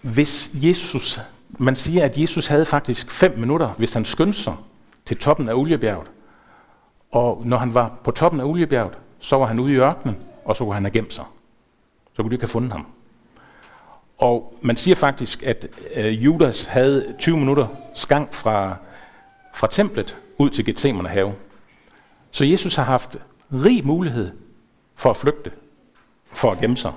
hvis 0.00 0.50
Jesus, 0.54 1.20
man 1.48 1.76
siger, 1.76 2.04
at 2.04 2.18
Jesus 2.18 2.46
havde 2.46 2.64
faktisk 2.64 3.10
fem 3.10 3.38
minutter, 3.38 3.68
hvis 3.68 3.92
han 3.92 4.04
skyndte 4.04 4.38
sig 4.38 4.56
til 5.04 5.16
toppen 5.16 5.48
af 5.48 5.54
oliebjerget. 5.54 6.10
Og 7.10 7.42
når 7.44 7.56
han 7.56 7.74
var 7.74 7.98
på 8.04 8.10
toppen 8.10 8.40
af 8.40 8.44
oliebjerget, 8.44 8.98
så 9.18 9.36
var 9.36 9.46
han 9.46 9.58
ude 9.58 9.72
i 9.72 9.76
ørkenen, 9.76 10.18
og 10.44 10.56
så 10.56 10.64
kunne 10.64 10.74
han 10.74 10.84
have 10.84 10.92
gemt 10.92 11.14
sig. 11.14 11.24
Så 12.12 12.22
kunne 12.22 12.30
de 12.30 12.34
ikke 12.34 12.42
have 12.42 12.48
fundet 12.48 12.72
ham. 12.72 12.86
Og 14.18 14.58
man 14.62 14.76
siger 14.76 14.94
faktisk, 14.94 15.42
at 15.42 15.66
øh, 15.94 16.24
Judas 16.24 16.64
havde 16.64 17.14
20 17.18 17.36
minutter 17.36 17.66
skang 17.94 18.34
fra, 18.34 18.76
fra 19.54 19.66
templet 19.70 20.16
ud 20.38 20.50
til 20.50 20.64
Gethsemane 20.64 21.08
have. 21.08 21.34
Så 22.30 22.44
Jesus 22.44 22.76
har 22.76 22.84
haft 22.84 23.16
rig 23.52 23.86
mulighed 23.86 24.30
for 24.94 25.10
at 25.10 25.16
flygte, 25.16 25.52
for 26.24 26.50
at 26.50 26.58
gemme 26.58 26.76
sig, 26.76 26.92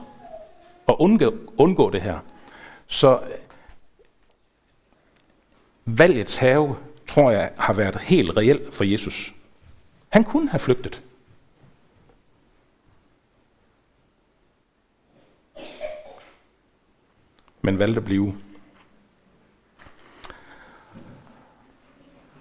og 0.88 1.01
undgå, 1.01 1.34
undgå 1.58 1.89
det 1.89 2.01
her. 2.01 2.20
Så 2.88 3.20
øh, 3.20 3.38
valgets 5.86 6.36
have, 6.36 6.75
tror 7.08 7.32
jeg, 7.32 7.51
har 7.58 7.74
været 7.74 7.98
helt 8.00 8.38
reelt 8.38 8.74
for 8.74 8.84
Jesus. 8.84 9.34
Han 10.10 10.24
kunne 10.24 10.50
have 10.50 10.60
flygtet. 10.60 11.04
Men 17.62 17.80
valgte 17.80 17.98
at 17.98 18.06
blive. 18.06 18.38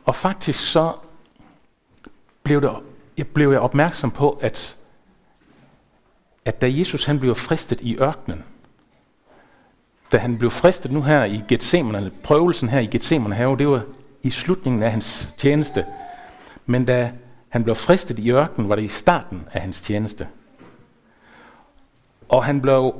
Og 0.05 0.15
faktisk 0.15 0.73
så 0.73 0.93
blev, 2.43 2.61
det, 2.61 2.77
jeg 3.17 3.27
blev 3.27 3.51
jeg 3.51 3.61
opmærksom 3.61 4.11
på, 4.11 4.31
at, 4.31 4.76
at 6.47 6.61
da 6.61 6.67
Jesus 6.71 7.05
han 7.05 7.21
blev 7.21 7.35
fristet 7.35 7.81
i 7.81 7.97
ørkenen, 7.99 8.45
da 10.13 10.19
han 10.19 10.39
blev 10.39 10.51
fristet 10.51 10.93
nu 10.93 11.03
her 11.03 11.25
i 11.25 11.43
Gethsemane, 11.49 12.11
prøvelsen 12.23 12.69
her 12.69 12.81
i 12.81 12.87
Gethsemane 12.87 13.35
have, 13.35 13.59
det 13.59 13.69
var 13.69 13.83
i 14.23 14.31
slutningen 14.31 14.83
af 14.83 14.91
hans 14.91 15.35
tjeneste. 15.39 15.87
Men 16.67 16.85
da 16.85 17.13
han 17.49 17.65
blev 17.65 17.75
fristet 17.75 18.19
i 18.19 18.33
ørkenen, 18.33 18.69
var 18.69 18.77
det 18.77 18.83
i 18.83 18.89
starten 18.89 19.49
af 19.53 19.61
hans 19.61 19.81
tjeneste. 19.81 20.29
Og 22.29 22.45
han 22.45 22.61
blev 22.61 22.95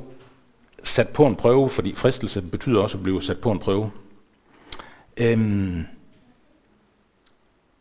sat 0.83 1.09
på 1.09 1.25
en 1.25 1.35
prøve, 1.35 1.69
fordi 1.69 1.95
fristelse 1.95 2.41
betyder 2.41 2.81
også 2.81 2.97
at 2.97 3.03
blive 3.03 3.21
sat 3.21 3.39
på 3.39 3.51
en 3.51 3.59
prøve. 3.59 3.91
Øhm, 5.17 5.85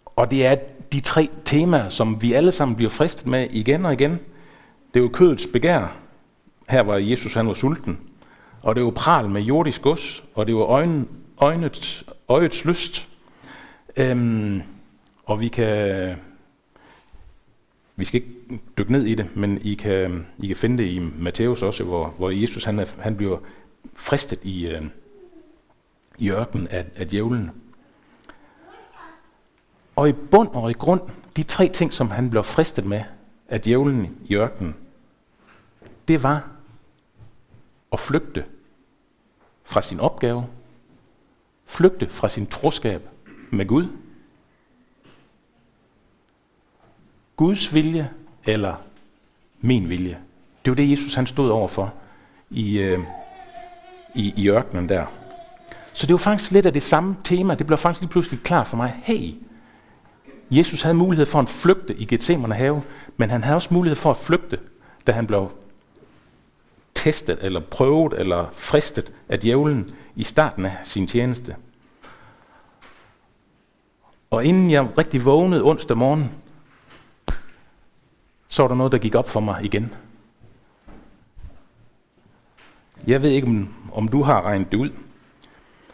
og 0.06 0.30
det 0.30 0.46
er 0.46 0.56
de 0.92 1.00
tre 1.00 1.28
temaer, 1.44 1.88
som 1.88 2.23
vi 2.23 2.32
alle 2.32 2.52
sammen 2.52 2.76
bliver 2.76 2.90
fristet 2.90 3.26
med 3.26 3.49
igen 3.50 3.87
og 3.87 3.92
igen. 3.92 4.20
Det 4.97 5.03
er 5.03 5.05
jo 5.05 5.11
kødets 5.12 5.47
begær. 5.47 5.97
Her 6.69 6.81
var 6.81 6.97
Jesus, 6.97 7.35
han 7.35 7.47
var 7.47 7.55
sulten. 7.55 8.00
Og 8.62 8.75
det 8.75 8.81
er 8.81 8.85
jo 8.85 8.93
pral 8.97 9.29
med 9.29 9.43
jordisk 9.43 9.83
gods, 9.83 10.25
og 10.35 10.47
det 10.47 10.53
er 10.53 10.57
jo 10.57 10.65
øjne, 10.65 11.05
øjnets, 11.38 12.05
øjets 12.29 12.65
lyst. 12.65 13.09
Øhm, 13.97 14.62
og 15.25 15.41
vi 15.41 15.49
kan, 15.49 16.17
vi 17.97 18.05
skal 18.05 18.23
ikke 18.23 18.61
dykke 18.79 18.93
ned 18.93 19.05
i 19.05 19.15
det, 19.15 19.37
men 19.37 19.61
I 19.62 19.75
kan, 19.75 20.26
I 20.38 20.47
kan 20.47 20.57
finde 20.57 20.83
det 20.83 20.91
i 20.91 20.99
Matthæus 20.99 21.62
også, 21.62 21.85
hvor, 21.85 22.15
hvor 22.19 22.31
Jesus 22.31 22.65
han, 22.65 22.79
er, 22.79 22.87
han 22.99 23.17
bliver 23.17 23.38
fristet 23.95 24.38
i, 24.43 24.67
øh, 24.67 24.83
i 26.19 26.31
ørkenen 26.31 26.69
af, 26.69 26.85
af 26.97 27.09
djævlen. 27.09 27.50
Og 29.97 30.09
i 30.09 30.12
bund 30.12 30.49
og 30.53 30.71
i 30.71 30.75
grund, 30.75 31.00
de 31.37 31.43
tre 31.43 31.69
ting, 31.69 31.93
som 31.93 32.11
han 32.11 32.31
blev 32.31 32.45
fristet 32.45 32.87
med 32.87 33.03
af 33.49 33.61
djævlen 33.61 34.17
i 34.25 34.37
ørkenen, 34.37 34.75
det 36.09 36.23
var 36.23 36.49
at 37.93 38.01
flygte 38.01 38.45
fra 39.65 39.83
sin 39.83 40.01
opgave, 40.01 40.47
flygte 41.67 42.09
fra 42.09 42.29
sin 42.29 42.47
troskab 42.47 43.09
med 43.51 43.67
Gud, 43.67 43.87
Guds 47.37 47.75
vilje 47.75 48.11
eller 48.45 48.75
min 49.61 49.89
vilje. 49.89 50.19
Det 50.65 50.71
var 50.71 50.75
det, 50.75 50.91
Jesus 50.91 51.15
han 51.15 51.27
stod 51.27 51.51
overfor 51.51 51.95
i, 52.51 52.79
øh, 52.79 52.99
i, 54.15 54.35
i 54.37 54.49
ørkenen 54.49 54.89
der. 54.89 55.07
Så 55.93 56.07
det 56.07 56.13
var 56.13 56.19
faktisk 56.19 56.51
lidt 56.51 56.67
af 56.67 56.73
det 56.73 56.83
samme 56.83 57.17
tema. 57.25 57.55
Det 57.55 57.67
blev 57.67 57.79
faktisk 57.79 58.01
lige 58.01 58.11
pludselig 58.11 58.41
klar 58.43 58.65
for 58.65 58.77
mig. 58.77 59.01
Hey, 59.03 59.35
Jesus 60.51 60.83
havde 60.83 60.95
mulighed 60.95 61.27
for 61.27 61.39
at 61.39 61.49
flygte 61.49 61.95
i 61.95 62.05
Gethsemane 62.05 62.55
have, 62.55 62.83
men 63.17 63.31
han 63.31 63.45
havde 63.45 63.57
også 63.57 63.75
mulighed 63.75 63.97
for 63.97 64.11
at 64.11 64.17
flygte, 64.17 64.59
da 65.07 65.13
han 65.13 65.27
blev 65.27 65.51
testet, 67.07 67.39
eller 67.43 67.61
prøvet, 67.61 68.13
eller 68.21 68.51
fristet 68.57 69.13
af 69.29 69.41
djævlen 69.41 69.95
i 70.17 70.25
starten 70.25 70.65
af 70.65 70.77
sin 70.85 71.07
tjeneste. 71.07 71.57
Og 74.31 74.45
inden 74.45 74.71
jeg 74.71 74.99
rigtig 74.99 75.25
vågnede 75.25 75.65
onsdag 75.65 75.97
morgen, 75.97 76.31
så 78.49 78.63
var 78.63 78.69
der 78.69 78.75
noget, 78.75 78.93
der 78.93 78.99
gik 78.99 79.15
op 79.15 79.29
for 79.29 79.41
mig 79.41 79.65
igen. 79.65 79.93
Jeg 83.07 83.23
ved 83.23 83.31
ikke, 83.31 83.47
om, 83.47 83.75
om 83.93 84.09
du 84.09 84.23
har 84.23 84.43
regnet 84.43 84.73
det 84.73 84.77
ud, 84.77 84.91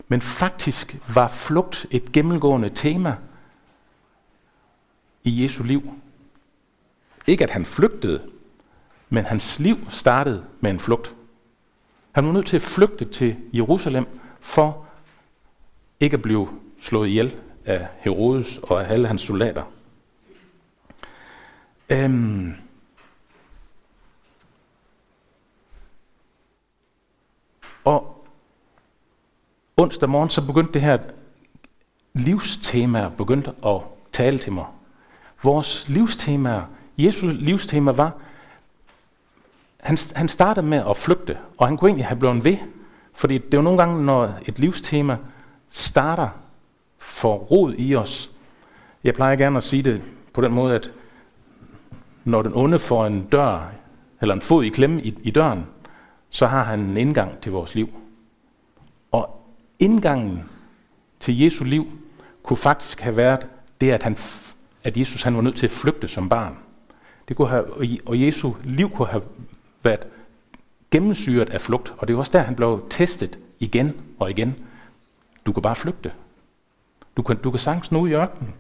men 0.09 0.21
faktisk 0.21 0.97
var 1.15 1.29
flugt 1.29 1.87
et 1.91 2.13
gennemgående 2.13 2.71
tema 2.75 3.17
i 5.25 5.45
Jesu 5.45 5.63
liv. 5.63 5.93
Ikke 7.27 7.45
at 7.45 7.51
han 7.51 7.65
flygtede, 7.65 8.32
men 9.13 9.25
hans 9.25 9.59
liv 9.59 9.91
startede 9.91 10.45
med 10.61 10.71
en 10.71 10.81
flugt. 10.81 11.15
Han 12.13 12.27
var 12.27 12.33
nødt 12.33 12.47
til 12.47 12.57
at 12.57 12.63
flygte 12.63 13.05
til 13.05 13.37
Jerusalem 13.53 14.07
for 14.41 14.87
ikke 16.01 16.15
at 16.15 16.23
blive 16.23 16.49
slået 16.81 17.09
ihjel 17.09 17.37
af 17.65 17.87
Herodes 17.99 18.59
og 18.63 18.85
af 18.85 18.93
alle 18.93 19.09
hans 19.09 19.23
soldater. 19.23 19.63
Øhm, 21.91 22.55
og 27.85 28.27
onsdag 29.77 30.09
morgen 30.09 30.31
så 30.31 30.47
begyndte 30.47 30.73
det 30.73 30.83
her 30.83 30.99
livstema 32.15 33.09
begyndte 33.09 33.53
at 33.67 33.81
tale 34.13 34.39
til 34.39 34.53
mig. 34.53 34.67
Vores 35.43 35.89
livstema, 35.89 36.63
Jesu 36.99 37.27
livstema 37.27 37.93
var, 37.93 38.19
han, 39.83 39.99
han 40.15 40.29
startede 40.29 40.67
med 40.67 40.83
at 40.91 40.97
flygte, 40.97 41.39
og 41.59 41.67
han 41.69 41.77
kunne 41.77 41.89
egentlig 41.89 42.07
have 42.07 42.19
blevet 42.19 42.45
ved, 42.45 42.57
fordi 43.15 43.39
det 43.39 43.55
er 43.55 43.59
jo 43.59 43.63
nogle 43.63 43.79
gange, 43.79 44.05
når 44.05 44.39
et 44.47 44.59
livstema 44.59 45.17
starter 45.71 46.29
for 46.99 47.35
rod 47.35 47.75
i 47.79 47.95
os. 47.95 48.31
Jeg 49.05 49.15
plejer 49.15 49.37
gerne 49.37 49.57
at 49.57 49.63
sige 49.63 49.83
det 49.83 50.03
på 50.33 50.41
den 50.41 50.53
måde, 50.53 50.75
at 50.75 50.91
når 52.25 52.43
den 52.43 52.53
onde 52.55 52.79
får 52.79 53.07
en 53.07 53.25
dør, 53.25 53.73
eller 54.21 54.35
en 54.35 54.41
fod 54.41 54.65
i 54.65 54.69
klemme 54.69 55.03
i, 55.03 55.19
i 55.23 55.31
døren, 55.31 55.67
så 56.31 56.47
har 56.47 56.65
han 56.65 56.81
en 56.81 56.97
indgang 56.97 57.41
til 57.41 57.53
vores 57.53 57.75
liv. 57.75 57.89
Og 59.11 59.47
indgangen 59.79 60.49
til 61.21 61.41
Jesu 61.41 61.65
liv 61.65 61.87
kunne 62.43 62.57
faktisk 62.57 63.01
have 63.01 63.17
været 63.17 63.47
det, 63.81 63.91
at, 63.91 64.03
han, 64.03 64.17
at 64.85 64.97
Jesus 64.97 65.23
han 65.23 65.37
var 65.37 65.43
nødt 65.43 65.57
til 65.57 65.67
at 65.67 65.71
flygte 65.71 66.09
som 66.09 66.29
barn. 66.29 66.57
Det 67.29 67.37
kunne 67.37 67.49
have, 67.49 67.65
og 68.07 68.21
Jesu 68.21 68.53
liv 68.65 68.91
kunne 68.91 69.09
have 69.09 69.23
været 69.83 70.07
gennemsyret 70.91 71.51
af 71.51 71.61
flugt, 71.61 71.95
og 71.99 72.09
det 72.09 72.15
er 72.15 72.19
også 72.19 72.33
der, 72.33 72.43
han 72.43 72.57
blev 72.57 72.87
testet 72.91 73.39
igen 73.59 74.01
og 74.19 74.31
igen. 74.31 74.65
Du 75.47 75.53
kan 75.53 75.63
bare 75.63 75.77
flygte. 75.77 76.13
Du 77.17 77.23
kan, 77.23 77.37
du 77.37 77.51
kan 77.51 77.61
sagtens 77.61 77.93
nå 77.93 78.07
i 78.07 78.15
ørkenen. 78.15 78.55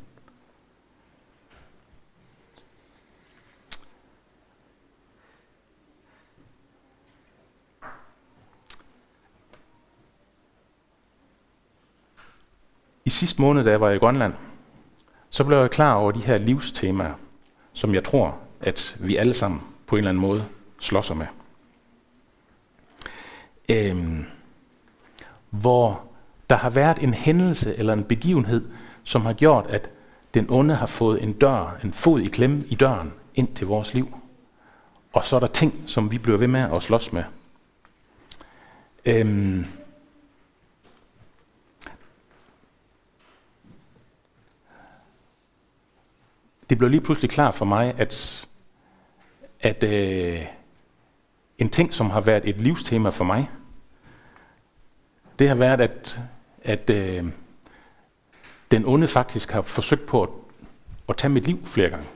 I 13.05 13.11
sidste 13.11 13.41
måned, 13.41 13.65
da 13.65 13.71
jeg 13.71 13.81
var 13.81 13.91
i 13.91 13.99
Grønland, 13.99 14.35
så 15.31 15.45
blev 15.45 15.59
jeg 15.59 15.71
klar 15.71 15.95
over 15.95 16.13
de 16.13 16.21
her 16.21 16.39
livstemaer, 16.39 17.15
som 17.73 17.95
jeg 17.95 18.05
tror, 18.05 18.39
at 18.61 18.97
vi 19.01 19.17
alle 19.17 19.35
sammen 19.35 19.61
på 19.87 19.97
en 19.97 19.99
eller 19.99 20.09
anden 20.09 20.21
måde 20.21 20.45
slås 20.83 21.15
med. 21.15 21.27
Øhm, 23.69 24.25
hvor 25.51 26.05
der 26.51 26.57
har 26.57 26.71
været 26.71 26.99
en 26.99 27.15
hændelse 27.15 27.77
eller 27.77 27.93
en 27.93 28.05
begivenhed, 28.05 28.71
som 29.05 29.23
har 29.23 29.33
gjort, 29.33 29.67
at 29.67 29.91
den 30.35 30.47
onde 30.51 30.75
har 30.75 30.87
fået 30.87 31.23
en 31.23 31.33
dør, 31.33 31.79
en 31.85 31.93
fod 31.93 32.21
i 32.21 32.29
klemme 32.29 32.65
i 32.67 32.75
døren 32.75 33.13
ind 33.35 33.55
til 33.55 33.67
vores 33.67 33.95
liv. 33.95 34.17
Og 35.13 35.25
så 35.25 35.37
er 35.37 35.41
der 35.41 35.47
ting, 35.47 35.85
som 35.87 36.11
vi 36.11 36.19
bliver 36.19 36.39
ved 36.39 36.49
med 36.49 36.61
at 36.75 36.83
slås 36.83 37.13
med. 37.13 37.25
Øhm, 39.05 39.67
det 46.71 46.79
blev 46.79 46.91
lige 46.91 47.01
pludselig 47.01 47.31
klar 47.31 47.51
for 47.51 47.65
mig, 47.65 47.95
at, 47.99 48.47
at 49.61 49.83
øh, 49.83 50.47
en 51.63 51.71
ting, 51.71 51.95
som 51.95 52.11
har 52.11 52.21
været 52.21 52.49
et 52.49 52.61
livstema 52.61 53.09
for 53.09 53.25
mig, 53.25 53.51
det 55.39 55.49
har 55.49 55.55
været, 55.55 55.81
at, 55.81 56.21
at 56.63 56.91
øh, 56.91 57.25
den 58.71 58.87
onde 58.87 59.07
faktisk 59.07 59.51
har 59.51 59.63
forsøgt 59.63 60.07
på 60.07 60.23
at, 60.23 60.29
at 61.09 61.17
tage 61.17 61.31
mit 61.33 61.47
liv 61.47 61.67
flere 61.67 61.91
gange. 61.91 62.07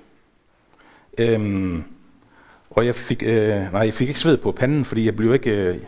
Øhm, 1.19 1.85
og 2.71 2.87
jeg 2.87 2.95
fik, 2.95 3.23
øh, 3.23 3.73
nej, 3.73 3.81
jeg 3.81 3.95
fik 3.95 4.09
ikke 4.09 4.21
sved 4.21 4.37
på 4.37 4.53
panden, 4.53 4.85
fordi 4.85 5.05
jeg 5.05 5.17
blev 5.17 5.35
ikke, 5.35 5.51
øh, 5.51 5.83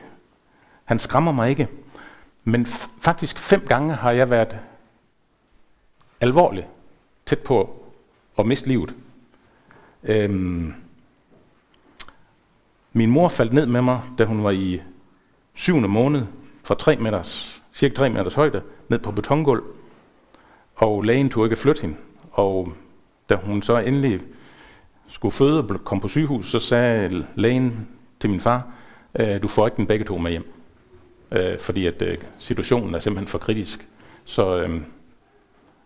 han 0.85 0.99
skræmmer 0.99 1.33
mig 1.33 1.51
ikke. 1.51 1.69
Men 2.45 2.67
faktisk 3.01 3.39
fem 3.39 3.61
gange 3.61 3.95
har 3.95 4.13
jeg 4.13 4.31
været 4.31 4.57
alvorligt 6.21 6.67
tæt 7.27 7.39
på 7.39 7.85
at 8.39 8.47
miste 8.47 8.69
livet. 8.69 8.95
Øhm, 10.03 10.75
min 12.93 13.11
mor 13.11 13.29
faldt 13.29 13.53
ned 13.53 13.67
med 13.67 13.83
mig, 13.83 14.01
da 14.19 14.25
hun 14.25 14.45
var 14.45 14.51
i 14.51 14.83
syvende 15.55 15.89
måned, 15.89 16.23
fra 16.65 16.75
3 16.75 16.97
meters, 16.97 17.63
cirka 17.75 17.95
3 17.95 18.09
meters 18.09 18.35
højde, 18.35 18.63
ned 18.89 18.99
på 18.99 19.11
betongulv. 19.11 19.63
Og 20.75 21.03
lægen 21.03 21.31
tog 21.31 21.45
ikke 21.45 21.57
flytte 21.57 21.81
hende. 21.81 21.97
Og 22.31 22.73
da 23.31 23.37
hun 23.37 23.63
så 23.63 23.79
endelig 23.79 24.21
skulle 25.09 25.33
føde 25.33 25.59
og 25.59 25.85
kom 25.85 26.01
på 26.01 26.09
sygehus, 26.09 26.51
så 26.51 26.59
sagde 26.59 27.27
lægen 27.35 27.89
til 28.21 28.31
min 28.31 28.41
far, 28.41 28.73
øh, 29.15 29.43
du 29.43 29.49
får 29.49 29.67
ikke 29.67 29.77
den 29.77 29.87
begge 29.87 30.05
to 30.05 30.19
med 30.19 30.31
hjem. 30.31 30.53
Øh, 31.33 31.59
fordi 31.59 31.87
at 31.87 32.03
øh, 32.03 32.19
situationen 32.39 32.95
er 32.95 32.99
simpelthen 32.99 33.29
for 33.29 33.39
kritisk. 33.39 33.89
Så, 34.25 34.71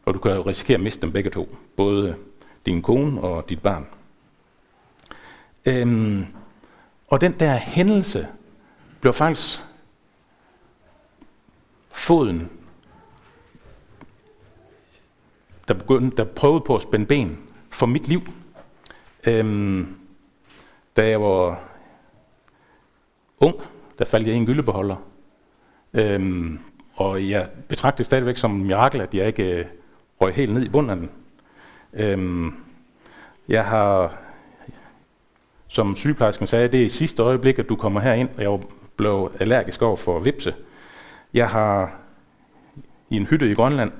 og 0.05 0.15
du 0.15 0.19
kan 0.19 0.33
jo 0.33 0.43
risikere 0.43 0.75
at 0.75 0.83
miste 0.83 1.03
dem 1.03 1.13
begge 1.13 1.31
to. 1.31 1.57
Både 1.77 2.15
din 2.67 2.83
kone 2.83 3.21
og 3.21 3.49
dit 3.49 3.63
barn. 3.63 3.87
Øhm, 5.67 6.27
og 7.13 7.21
den 7.21 7.33
der 7.33 7.55
hændelse 7.55 8.29
blev 9.01 9.13
faktisk 9.13 9.65
foden, 11.91 12.51
der, 15.69 15.75
begyndte, 15.75 16.17
der 16.17 16.25
prøvede 16.25 16.61
på 16.61 16.77
at 16.77 16.83
spænde 16.83 17.07
ben 17.07 17.39
for 17.71 17.87
mit 17.87 18.09
liv. 18.09 18.21
Øhm, 19.27 19.97
da 20.97 21.09
jeg 21.09 21.21
var 21.21 21.63
ung, 23.41 23.55
der 23.99 24.05
faldt 24.05 24.27
jeg 24.27 24.35
i 24.35 24.39
en 24.39 24.47
gyldebeholder. 24.47 24.97
Øhm, 25.93 26.61
og 26.95 27.29
jeg 27.29 27.51
betragtede 27.69 27.99
det 27.99 28.07
stadigvæk 28.07 28.37
som 28.37 28.55
en 28.55 28.65
mirakel, 28.65 29.01
at 29.01 29.15
jeg 29.15 29.27
ikke 29.27 29.59
øh, 29.59 29.67
røg 30.21 30.35
helt 30.35 30.55
ned 30.55 30.63
i 30.63 30.69
bunden 30.69 30.91
af 30.91 30.97
den. 30.97 31.11
Øhm, 31.93 32.55
jeg 33.49 33.65
har, 33.65 34.22
som 35.73 35.97
sygeplejersken 35.97 36.47
sagde, 36.47 36.69
det 36.69 36.81
er 36.81 36.85
i 36.85 36.89
sidste 36.89 37.23
øjeblik, 37.23 37.59
at 37.59 37.69
du 37.69 37.77
kommer 37.77 38.01
herind, 38.01 38.29
og 38.37 38.43
jeg 38.43 38.61
blev 38.97 39.33
allergisk 39.41 39.83
over 39.83 39.97
for 39.97 40.19
vipse. 40.19 40.55
Jeg 41.35 41.49
har 41.49 41.93
i 43.11 43.17
en 43.17 43.27
hytte 43.27 43.51
i 43.51 43.55
Grønland 43.55 43.93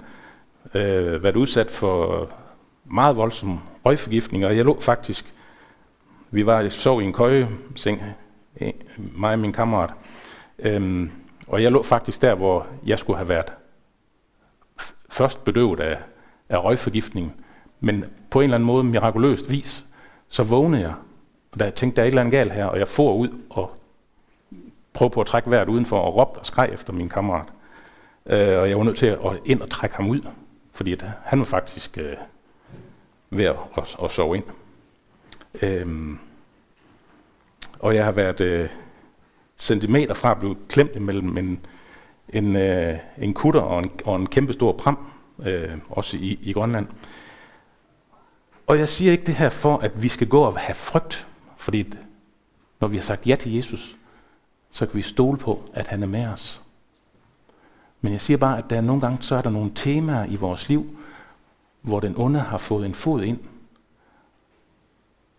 øh, 0.75 1.23
været 1.23 1.37
udsat 1.37 1.71
for 1.71 2.29
meget 2.85 3.17
voldsom 3.17 3.61
røgforgiftning, 3.87 4.47
og 4.47 4.57
jeg 4.57 4.65
lå 4.65 4.81
faktisk, 4.81 5.35
vi 6.31 6.47
var 6.47 6.69
sov 6.69 7.03
i 7.03 7.05
en 7.05 7.13
køjeseng, 7.13 8.03
øh, 8.61 8.73
mig 8.97 9.33
og 9.33 9.39
min 9.39 9.53
kammerat, 9.53 9.91
øhm, 10.59 11.11
og 11.47 11.63
jeg 11.63 11.73
lå 11.73 11.83
faktisk 11.83 12.23
der, 12.23 12.35
hvor 12.35 12.67
jeg 12.87 12.99
skulle 12.99 13.17
have 13.17 13.29
været 13.29 13.53
først 15.11 15.45
bedøvet 15.45 15.81
af, 15.81 15.99
af 16.49 16.65
røgforgiftningen, 16.65 17.33
men 17.81 18.05
på 18.31 18.41
en 18.41 18.45
eller 18.45 18.55
anden 18.55 18.67
måde, 18.67 18.85
mirakuløst 18.85 19.51
vis, 19.51 19.85
så 20.29 20.43
vågnede 20.43 20.83
jeg, 20.83 20.95
og 21.53 21.59
da 21.61 21.65
jeg 21.65 21.75
tænkte, 21.75 21.97
der 21.97 22.03
er 22.03 22.07
et 22.07 22.11
eller 22.11 22.21
andet 22.21 22.33
galt 22.33 22.53
her, 22.53 22.65
og 22.65 22.79
jeg 22.79 22.89
får 22.89 23.15
ud 23.15 23.29
og 23.51 23.77
prøvede 24.93 25.13
på 25.13 25.21
at 25.21 25.27
trække 25.27 25.51
vejret 25.51 25.69
udenfor 25.69 25.99
og 25.99 26.17
råbte 26.17 26.39
og 26.39 26.47
skreg 26.47 26.71
efter 26.73 26.93
min 26.93 27.09
kammerat. 27.09 27.47
Øh, 28.27 28.59
og 28.59 28.69
jeg 28.69 28.79
var 28.79 28.85
nødt 28.85 28.97
til 28.97 29.07
at 29.07 29.21
ind 29.45 29.61
og 29.61 29.71
trække 29.71 29.97
ham 29.97 30.09
ud, 30.09 30.21
fordi 30.73 30.93
at 30.93 31.05
han 31.25 31.39
var 31.39 31.45
faktisk 31.45 31.99
øh, 31.99 32.17
ved 33.31 33.45
at, 33.45 33.57
at, 33.77 33.97
at 34.05 34.11
sove 34.11 34.37
ind. 34.37 34.45
Øhm, 35.63 36.19
og 37.79 37.95
jeg 37.95 38.05
har 38.05 38.13
været 38.13 38.41
øh, 38.41 38.69
centimeter 39.59 40.15
fra 40.15 40.31
at 40.31 40.39
blive 40.39 40.57
klemt 40.69 41.03
mellem 41.03 41.39
en, 41.39 41.67
en, 42.29 42.57
øh, 42.57 42.99
en 43.19 43.35
kutter 43.35 43.61
og 43.61 43.79
en, 43.79 43.91
og 44.05 44.17
en 44.17 44.27
kæmpe 44.27 44.53
stor 44.53 44.73
pram, 44.73 44.99
øh, 45.43 45.79
også 45.91 46.17
i, 46.17 46.39
i 46.43 46.53
Grønland. 46.53 46.87
Og 48.67 48.79
jeg 48.79 48.89
siger 48.89 49.13
ikke 49.13 49.25
det 49.25 49.35
her 49.35 49.49
for, 49.49 49.77
at 49.79 50.03
vi 50.03 50.09
skal 50.09 50.29
gå 50.29 50.41
og 50.41 50.59
have 50.59 50.75
frygt, 50.75 51.27
fordi 51.63 51.95
når 52.81 52.89
vi 52.89 52.97
har 52.97 53.03
sagt 53.03 53.27
ja 53.27 53.37
til 53.37 53.55
Jesus, 53.55 53.97
så 54.71 54.87
kan 54.87 54.95
vi 54.97 55.03
stole 55.03 55.39
på, 55.39 55.63
at 55.75 55.87
han 55.87 56.03
er 56.03 56.07
med 56.07 56.27
os. 56.27 56.63
Men 58.01 58.13
jeg 58.13 58.21
siger 58.21 58.37
bare, 58.37 58.59
at 58.59 58.71
der 58.71 58.77
er 58.77 58.81
nogle 58.81 59.01
gange, 59.01 59.23
så 59.23 59.35
er 59.35 59.43
der 59.43 59.51
nogle 59.51 59.73
temaer 59.75 60.25
i 60.25 60.37
vores 60.37 60.69
liv, 60.69 60.99
hvor 61.81 62.01
den 62.01 62.15
onde 62.17 62.41
har 62.41 62.59
fået 62.59 62.87
en 62.87 62.95
fod 62.95 63.23
ind. 63.23 63.39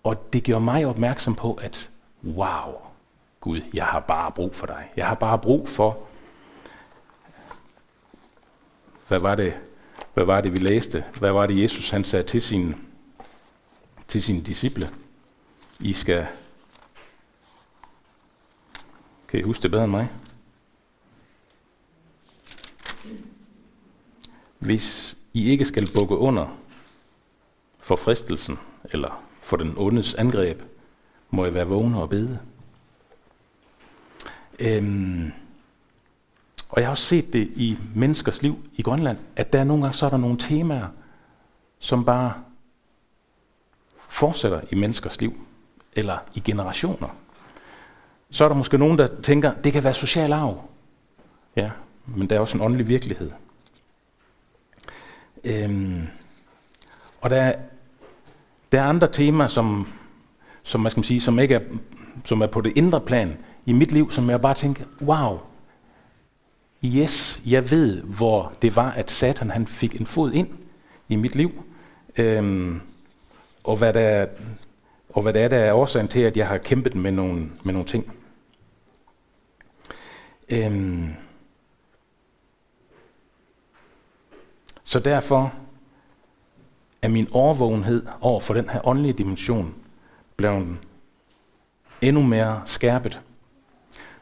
Og 0.03 0.33
det 0.33 0.43
gjorde 0.43 0.65
mig 0.65 0.85
opmærksom 0.85 1.35
på, 1.35 1.53
at 1.53 1.89
wow, 2.23 2.73
Gud, 3.39 3.61
jeg 3.73 3.85
har 3.85 3.99
bare 3.99 4.31
brug 4.31 4.55
for 4.55 4.67
dig. 4.67 4.91
Jeg 4.95 5.07
har 5.07 5.15
bare 5.15 5.39
brug 5.39 5.69
for, 5.69 5.99
hvad 9.07 9.19
var 9.19 9.35
det, 9.35 9.53
hvad 10.13 10.25
var 10.25 10.41
det 10.41 10.53
vi 10.53 10.57
læste? 10.57 11.03
Hvad 11.19 11.31
var 11.31 11.47
det, 11.47 11.61
Jesus 11.63 11.89
han 11.89 12.03
sagde 12.03 12.27
til 12.27 12.41
sin 12.41 12.75
til 14.07 14.23
sine 14.23 14.41
disciple. 14.41 14.89
I 15.83 15.93
skal... 15.93 16.27
Kan 19.27 19.39
I 19.39 19.43
huske 19.43 19.63
det 19.63 19.71
bedre 19.71 19.83
end 19.83 19.91
mig? 19.91 20.09
Hvis 24.59 25.17
I 25.33 25.49
ikke 25.49 25.65
skal 25.65 25.91
bukke 25.93 26.17
under 26.17 26.57
for 27.79 27.95
fristelsen, 27.95 28.59
eller 28.83 29.23
for 29.41 29.57
den 29.57 29.73
ondes 29.77 30.15
angreb, 30.15 30.61
må 31.29 31.45
I 31.45 31.53
være 31.53 31.67
vågne 31.67 32.01
og 32.01 32.09
bede. 32.09 32.39
Øhm, 34.59 35.31
og 36.69 36.81
jeg 36.81 36.87
har 36.87 36.91
også 36.91 37.03
set 37.03 37.33
det 37.33 37.51
i 37.55 37.77
menneskers 37.95 38.41
liv 38.41 38.69
i 38.73 38.81
Grønland, 38.81 39.17
at 39.35 39.53
der 39.53 39.59
er 39.59 39.63
nogle 39.63 39.83
gange 39.83 39.97
så 39.97 40.05
er 40.05 40.09
der 40.09 40.17
nogle 40.17 40.37
temaer, 40.37 40.87
som 41.79 42.05
bare 42.05 42.33
fortsætter 44.07 44.61
i 44.71 44.75
menneskers 44.75 45.21
liv, 45.21 45.47
eller 45.95 46.17
i 46.33 46.39
generationer. 46.39 47.07
Så 48.31 48.43
er 48.43 48.47
der 48.47 48.55
måske 48.55 48.77
nogen, 48.77 48.97
der 48.97 49.07
tænker, 49.23 49.53
det 49.63 49.73
kan 49.73 49.83
være 49.83 49.93
social 49.93 50.33
arv. 50.33 50.61
Ja, 51.55 51.71
men 52.05 52.29
der 52.29 52.35
er 52.35 52.39
også 52.39 52.57
en 52.57 52.63
åndelig 52.63 52.87
virkelighed. 52.87 53.31
Øhm, 55.43 56.07
og 57.21 57.29
der, 57.29 57.53
der 58.71 58.81
er 58.81 58.85
andre 58.85 59.07
temaer, 59.07 59.47
som 59.47 59.87
som, 60.63 60.81
man 60.81 60.91
skal 60.91 61.03
sige, 61.03 61.21
som, 61.21 61.39
ikke 61.39 61.55
er, 61.55 61.61
som 62.25 62.41
er 62.41 62.47
på 62.47 62.61
det 62.61 62.73
indre 62.75 63.01
plan 63.01 63.37
i 63.65 63.73
mit 63.73 63.91
liv, 63.91 64.11
som 64.11 64.29
jeg 64.29 64.41
bare 64.41 64.53
tænker, 64.53 64.83
wow, 65.01 65.39
yes, 66.85 67.41
jeg 67.45 67.71
ved, 67.71 68.01
hvor 68.01 68.53
det 68.61 68.75
var, 68.75 68.91
at 68.91 69.11
Satan 69.11 69.49
han 69.49 69.67
fik 69.67 69.99
en 69.99 70.05
fod 70.05 70.31
ind 70.31 70.47
i 71.09 71.15
mit 71.15 71.35
liv, 71.35 71.63
øhm, 72.17 72.81
og, 73.63 73.77
hvad 73.77 73.93
der, 73.93 74.25
og 75.13 75.21
hvad 75.21 75.33
det 75.33 75.41
er, 75.41 75.47
der 75.47 75.57
er 75.57 75.73
årsagen 75.73 76.07
til, 76.07 76.19
at 76.19 76.37
jeg 76.37 76.47
har 76.47 76.57
kæmpet 76.57 76.95
med 76.95 77.11
nogle, 77.11 77.49
med 77.63 77.73
nogle 77.73 77.87
ting. 77.87 78.13
Øhm, 80.49 81.13
så 84.83 84.99
derfor 84.99 85.53
er 87.01 87.09
min 87.09 87.27
overvågenhed 87.31 88.05
over 88.21 88.39
for 88.39 88.53
den 88.53 88.69
her 88.69 88.87
åndelige 88.87 89.13
dimension 89.13 89.75
blevet 90.37 90.77
endnu 92.01 92.21
mere 92.21 92.61
skærpet. 92.65 93.21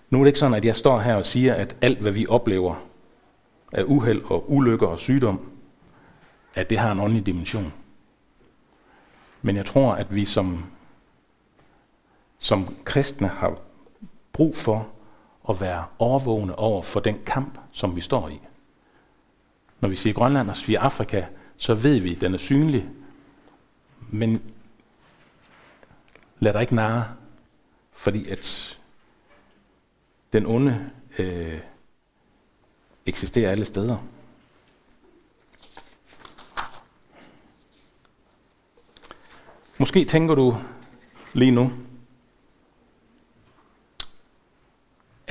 Nu 0.10 0.18
er 0.18 0.24
det 0.24 0.30
ikke 0.30 0.40
sådan, 0.40 0.58
at 0.58 0.66
jeg 0.66 0.76
står 0.76 1.00
her 1.00 1.16
og 1.16 1.26
siger, 1.26 1.54
at 1.54 1.76
alt, 1.82 2.00
hvad 2.00 2.12
vi 2.12 2.26
oplever 2.30 2.76
af 3.72 3.84
uheld 3.84 4.22
og 4.26 4.52
ulykker 4.52 4.88
og 4.88 5.00
sygdom, 5.00 5.52
at 6.56 6.70
det 6.70 6.78
har 6.78 6.92
en 6.92 7.00
åndelig 7.00 7.26
dimension. 7.26 7.74
Men 9.42 9.56
jeg 9.56 9.66
tror, 9.66 9.94
at 9.94 10.16
vi 10.16 10.26
som, 10.26 10.66
som 12.42 12.76
kristne 12.84 13.28
har 13.28 13.58
brug 14.34 14.58
for 14.58 14.90
at 15.50 15.62
være 15.62 15.86
overvågne 16.00 16.56
over 16.56 16.82
for 16.82 17.00
den 17.00 17.20
kamp, 17.26 17.60
som 17.72 17.96
vi 17.96 18.02
står 18.02 18.30
i. 18.30 18.40
Når 19.80 19.90
vi 19.90 19.96
siger 19.96 20.14
Grønland 20.14 20.50
og 20.50 20.56
siger 20.56 20.82
Afrika, 20.82 21.26
så 21.58 21.74
ved 21.74 22.00
vi, 22.00 22.16
at 22.16 22.22
den 22.22 22.34
er 22.34 22.38
synlig. 22.38 22.90
Men 24.10 24.42
lad 26.40 26.54
dig 26.54 26.62
ikke 26.62 26.76
narre, 26.76 27.06
fordi 27.92 28.30
at 28.30 28.78
den 30.34 30.46
onde 30.46 30.90
øh, 31.18 31.60
eksisterer 33.06 33.52
alle 33.52 33.66
steder. 33.66 33.98
Måske 39.78 40.06
tænker 40.06 40.36
du 40.36 40.58
lige 41.34 41.52
nu, 41.52 41.72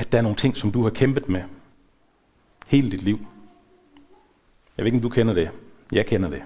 at 0.00 0.12
der 0.12 0.18
er 0.18 0.22
nogle 0.22 0.36
ting, 0.36 0.56
som 0.56 0.72
du 0.72 0.82
har 0.82 0.90
kæmpet 0.90 1.28
med 1.28 1.42
hele 2.66 2.90
dit 2.90 3.02
liv. 3.02 3.26
Jeg 4.76 4.84
ved 4.84 4.86
ikke, 4.86 4.96
om 4.96 5.02
du 5.02 5.08
kender 5.08 5.34
det. 5.34 5.50
Jeg 5.92 6.06
kender 6.06 6.30
det. 6.30 6.42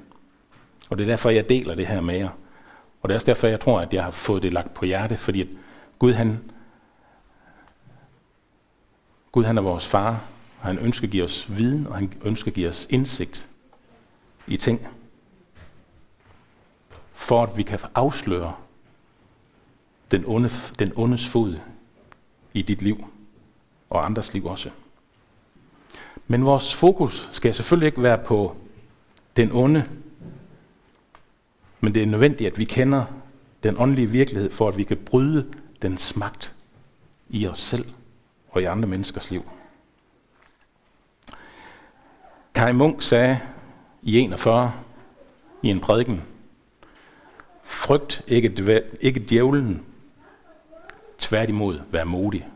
Og 0.90 0.98
det 0.98 1.04
er 1.04 1.08
derfor, 1.08 1.30
jeg 1.30 1.48
deler 1.48 1.74
det 1.74 1.86
her 1.86 2.00
med 2.00 2.14
jer. 2.14 2.28
Og 3.00 3.08
det 3.08 3.14
er 3.14 3.16
også 3.16 3.26
derfor, 3.26 3.46
jeg 3.46 3.60
tror, 3.60 3.80
at 3.80 3.94
jeg 3.94 4.04
har 4.04 4.10
fået 4.10 4.42
det 4.42 4.52
lagt 4.52 4.74
på 4.74 4.84
hjerte, 4.84 5.16
fordi 5.16 5.40
at 5.40 5.48
Gud 5.98 6.12
han, 6.12 6.50
Gud 9.32 9.44
han 9.44 9.58
er 9.58 9.62
vores 9.62 9.86
far, 9.86 10.24
og 10.60 10.66
han 10.66 10.78
ønsker 10.78 11.06
at 11.06 11.10
give 11.10 11.24
os 11.24 11.56
viden, 11.56 11.86
og 11.86 11.94
han 11.94 12.12
ønsker 12.24 12.50
at 12.50 12.54
give 12.54 12.68
os 12.68 12.86
indsigt 12.90 13.48
i 14.46 14.56
ting, 14.56 14.86
for 17.12 17.42
at 17.42 17.56
vi 17.56 17.62
kan 17.62 17.78
afsløre 17.94 18.54
den, 20.10 20.24
onde, 20.26 20.50
den 20.78 20.92
ondes 20.96 21.28
fod 21.28 21.58
i 22.54 22.62
dit 22.62 22.82
liv, 22.82 23.13
og 23.90 24.04
andres 24.04 24.32
liv 24.34 24.46
også. 24.46 24.70
Men 26.26 26.44
vores 26.44 26.74
fokus 26.74 27.28
skal 27.32 27.54
selvfølgelig 27.54 27.86
ikke 27.86 28.02
være 28.02 28.18
på 28.18 28.56
den 29.36 29.52
onde, 29.52 29.88
men 31.80 31.94
det 31.94 32.02
er 32.02 32.06
nødvendigt, 32.06 32.52
at 32.52 32.58
vi 32.58 32.64
kender 32.64 33.04
den 33.62 33.76
åndelige 33.78 34.06
virkelighed, 34.06 34.50
for 34.50 34.68
at 34.68 34.76
vi 34.76 34.84
kan 34.84 34.96
bryde 34.96 35.46
den 35.82 35.98
magt 36.16 36.54
i 37.28 37.46
os 37.46 37.60
selv 37.60 37.86
og 38.50 38.62
i 38.62 38.64
andre 38.64 38.88
menneskers 38.88 39.30
liv. 39.30 39.48
Kai 42.54 42.72
Munk 42.72 43.02
sagde 43.02 43.40
i 44.02 44.18
41 44.18 44.72
i 45.62 45.68
en 45.68 45.80
prædiken, 45.80 46.22
frygt 47.64 48.22
ikke, 48.26 48.82
ikke 49.00 49.26
djævlen, 49.30 49.84
tværtimod 51.18 51.80
vær 51.90 52.04
modig. 52.04 52.48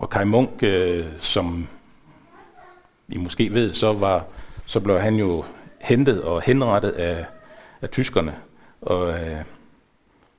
Og 0.00 0.10
Kai 0.10 0.24
Munk, 0.24 0.62
øh, 0.62 1.06
som 1.18 1.68
I 3.08 3.16
måske 3.16 3.52
ved, 3.52 3.74
så, 3.74 3.92
var, 3.92 4.24
så 4.66 4.80
blev 4.80 5.00
han 5.00 5.14
jo 5.14 5.44
hentet 5.80 6.22
og 6.22 6.42
henrettet 6.42 6.90
af, 6.90 7.24
af 7.80 7.90
tyskerne, 7.90 8.34
og, 8.80 9.20
øh, 9.20 9.36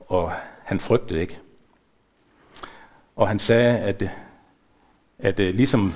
og 0.00 0.32
han 0.64 0.80
frygtede 0.80 1.20
ikke. 1.20 1.38
Og 3.16 3.28
han 3.28 3.38
sagde, 3.38 3.78
at, 3.78 4.02
at 5.18 5.40
øh, 5.40 5.54
ligesom 5.54 5.94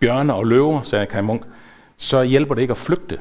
bjørne 0.00 0.34
og 0.34 0.46
løver, 0.46 0.82
sagde 0.82 1.06
Kai 1.06 1.22
Munk, 1.22 1.42
så 1.96 2.22
hjælper 2.22 2.54
det 2.54 2.62
ikke 2.62 2.72
at 2.72 2.78
flygte. 2.78 3.20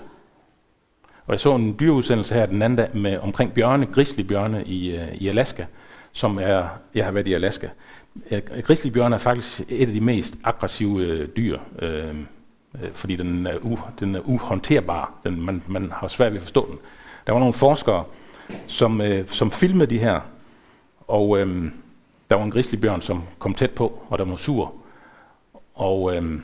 Og 1.26 1.32
jeg 1.32 1.40
så 1.40 1.56
en 1.56 1.80
dyreudsendelse 1.80 2.34
her 2.34 2.46
den 2.46 2.62
anden 2.62 2.78
dag 2.78 2.98
med 2.98 3.20
omkring 3.20 3.54
bjørne, 3.54 3.86
grizzlybjørne 3.86 4.64
i, 4.66 4.96
øh, 4.96 5.14
i 5.14 5.28
Alaska, 5.28 5.66
som 6.12 6.38
er, 6.38 6.68
jeg 6.96 7.06
har 7.06 7.12
været 7.12 7.28
i 7.28 7.34
Alaska. 7.34 7.70
Grizzlybjørn 8.64 9.14
er 9.14 9.18
faktisk 9.18 9.62
et 9.70 9.88
af 9.88 9.94
de 9.94 10.02
mest 10.02 10.36
aggressive 10.44 11.02
øh, 11.02 11.30
dyr, 11.38 11.60
øh, 11.80 12.16
øh, 12.84 12.92
fordi 12.94 13.16
den 13.16 13.48
er, 13.48 13.58
u, 13.62 13.78
den 14.00 14.16
er 14.16 14.20
uhåndterbar. 14.20 15.14
Den, 15.24 15.42
man, 15.42 15.64
man 15.68 15.92
har 15.92 16.08
svært 16.08 16.32
ved 16.32 16.40
at 16.40 16.44
forstå 16.44 16.70
den. 16.70 16.80
Der 17.28 17.34
var 17.34 17.40
nogle 17.40 17.54
forskere, 17.54 18.04
som, 18.68 19.02
øh, 19.02 19.30
som 19.30 19.52
filmede 19.52 19.90
de 19.90 20.00
her, 20.00 20.20
og 21.08 21.40
øh, 21.40 21.72
der 22.30 22.36
var 22.36 22.44
en 22.44 22.52
grizzlybjørn, 22.52 23.02
som 23.02 23.24
kom 23.40 23.54
tæt 23.54 23.72
på, 23.72 24.04
og 24.10 24.18
der 24.18 24.26
var 24.26 24.36
sur. 24.36 24.74
Og 25.76 26.16
øh, 26.16 26.40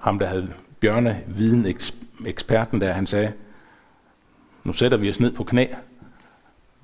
ham, 0.00 0.18
der 0.18 0.26
havde 0.26 0.52
bjørneviden 0.80 1.76
eksperten 2.26 2.80
der, 2.80 2.92
han 2.92 3.06
sagde, 3.06 3.32
nu 4.64 4.72
sætter 4.72 4.98
vi 4.98 5.10
os 5.10 5.20
ned 5.20 5.32
på 5.32 5.44
knæ, 5.44 5.66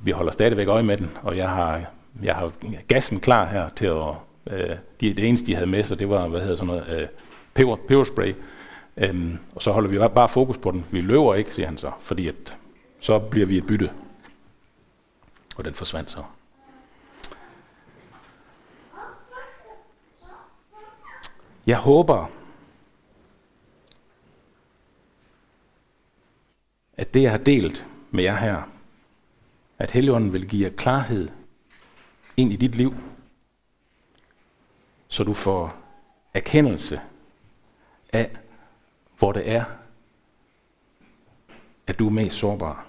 vi 0.03 0.11
holder 0.11 0.33
stadigvæk 0.33 0.69
øje 0.69 0.83
med 0.83 0.97
den, 0.97 1.11
og 1.23 1.37
jeg 1.37 1.49
har, 1.49 1.81
jeg 2.23 2.35
har 2.35 2.53
gassen 2.89 3.21
klar 3.21 3.47
her 3.47 3.69
til 3.69 3.87
at, 3.87 4.15
øh, 4.47 4.77
de, 5.01 5.15
det 5.15 5.29
eneste 5.29 5.47
de 5.47 5.55
havde 5.55 5.71
med 5.71 5.85
sig, 5.85 5.99
det 5.99 6.09
var, 6.09 6.29
hvad 6.29 6.41
hedder 6.41 6.57
sådan 6.57 6.67
noget, 6.67 7.01
øh, 7.01 7.09
peber, 7.55 7.77
peberspray, 7.77 8.35
øhm, 8.97 9.39
og 9.55 9.63
så 9.63 9.73
holder 9.73 9.91
vi 9.91 10.15
bare 10.15 10.29
fokus 10.29 10.59
på 10.59 10.71
den. 10.71 10.87
Vi 10.91 11.01
løber 11.01 11.35
ikke, 11.35 11.55
siger 11.55 11.67
han 11.67 11.79
så, 11.79 11.93
fordi 12.01 12.29
at, 12.29 12.57
så 13.01 13.19
bliver 13.19 13.47
vi 13.47 13.57
et 13.57 13.67
bytte. 13.67 13.91
Og 15.57 15.65
den 15.65 15.75
forsvandt 15.75 16.11
så. 16.11 16.23
Jeg 21.67 21.77
håber, 21.77 22.31
at 26.97 27.15
det, 27.15 27.23
jeg 27.23 27.31
har 27.31 27.39
delt 27.39 27.87
med 28.11 28.25
jer 28.25 28.37
her, 28.37 28.63
at 29.79 29.91
Helligånden 29.91 30.33
vil 30.33 30.49
give 30.49 30.65
jer 30.67 30.77
klarhed 30.77 31.29
ind 32.37 32.53
i 32.53 32.57
dit 32.57 32.75
liv, 32.75 32.95
så 35.09 35.25
du 35.25 35.35
får 35.35 35.77
erkendelse 36.35 37.01
af, 38.13 38.31
hvor 39.19 39.33
det 39.33 39.51
er, 39.51 39.65
at 41.87 41.99
du 41.99 42.07
er 42.07 42.11
mest 42.11 42.37
sårbar, 42.37 42.87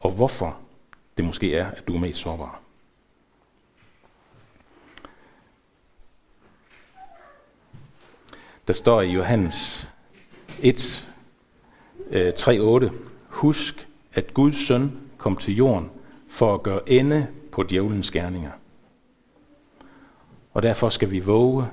og 0.00 0.10
hvorfor 0.10 0.58
det 1.16 1.24
måske 1.24 1.54
er, 1.54 1.70
at 1.70 1.88
du 1.88 1.94
er 1.94 1.98
mest 1.98 2.18
sårbar. 2.18 2.60
Der 8.66 8.72
står 8.72 9.02
i 9.02 9.12
Johannes 9.12 9.88
1, 10.62 11.08
3.8, 12.10 12.54
øh, 12.54 12.90
Husk, 13.28 13.88
at 14.12 14.34
Guds 14.34 14.66
søn 14.66 15.00
kom 15.18 15.36
til 15.36 15.56
jorden 15.56 15.90
for 16.28 16.54
at 16.54 16.62
gøre 16.62 16.90
ende 16.90 17.26
på 17.52 17.62
djævelens 17.62 18.10
gerninger. 18.10 18.50
Og 20.58 20.62
derfor 20.62 20.88
skal 20.88 21.10
vi 21.10 21.20
våge 21.20 21.66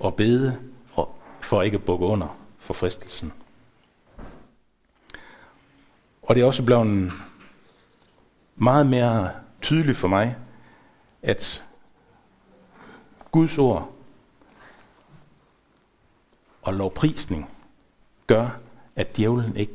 og 0.00 0.14
bede 0.14 0.58
og 0.92 1.14
for 1.40 1.62
ikke 1.62 1.74
at 1.74 1.84
bukke 1.84 2.06
under 2.06 2.38
for 2.58 2.74
fristelsen. 2.74 3.32
Og 6.22 6.34
det 6.34 6.40
er 6.40 6.44
også 6.44 6.62
blevet 6.62 7.12
meget 8.56 8.86
mere 8.86 9.30
tydeligt 9.62 9.96
for 9.96 10.08
mig, 10.08 10.36
at 11.22 11.64
Guds 13.32 13.58
ord 13.58 13.92
og 16.62 16.74
lovprisning 16.74 17.50
gør, 18.26 18.48
at 18.96 19.16
djævlen 19.16 19.56
ikke 19.56 19.74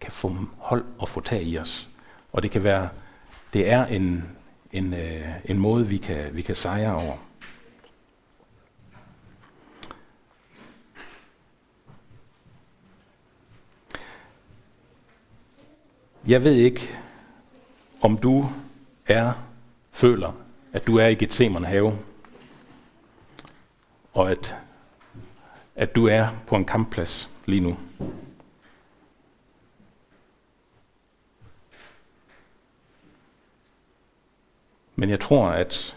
kan 0.00 0.12
få 0.12 0.36
hold 0.58 0.84
og 0.98 1.08
få 1.08 1.20
tag 1.20 1.42
i 1.42 1.58
os. 1.58 1.88
Og 2.32 2.42
det 2.42 2.50
kan 2.50 2.62
være, 2.62 2.88
det 3.52 3.70
er 3.70 3.86
en, 3.86 4.36
en, 4.72 4.94
øh, 4.94 5.34
en 5.44 5.58
måde, 5.58 5.86
vi 5.86 5.96
kan, 5.96 6.34
vi 6.36 6.42
kan 6.42 6.54
sejre 6.54 6.94
over. 6.94 7.25
Jeg 16.28 16.44
ved 16.44 16.54
ikke, 16.54 16.98
om 18.00 18.18
du 18.18 18.44
er, 19.06 19.32
føler, 19.92 20.32
at 20.72 20.86
du 20.86 20.96
er 20.96 21.06
i 21.06 21.14
Gethsemane 21.14 21.66
have, 21.66 21.98
og 24.12 24.30
at, 24.30 24.54
at 25.76 25.94
du 25.94 26.06
er 26.06 26.28
på 26.46 26.56
en 26.56 26.64
kampplads 26.64 27.30
lige 27.44 27.60
nu. 27.60 27.76
Men 34.96 35.10
jeg 35.10 35.20
tror, 35.20 35.48
at 35.48 35.96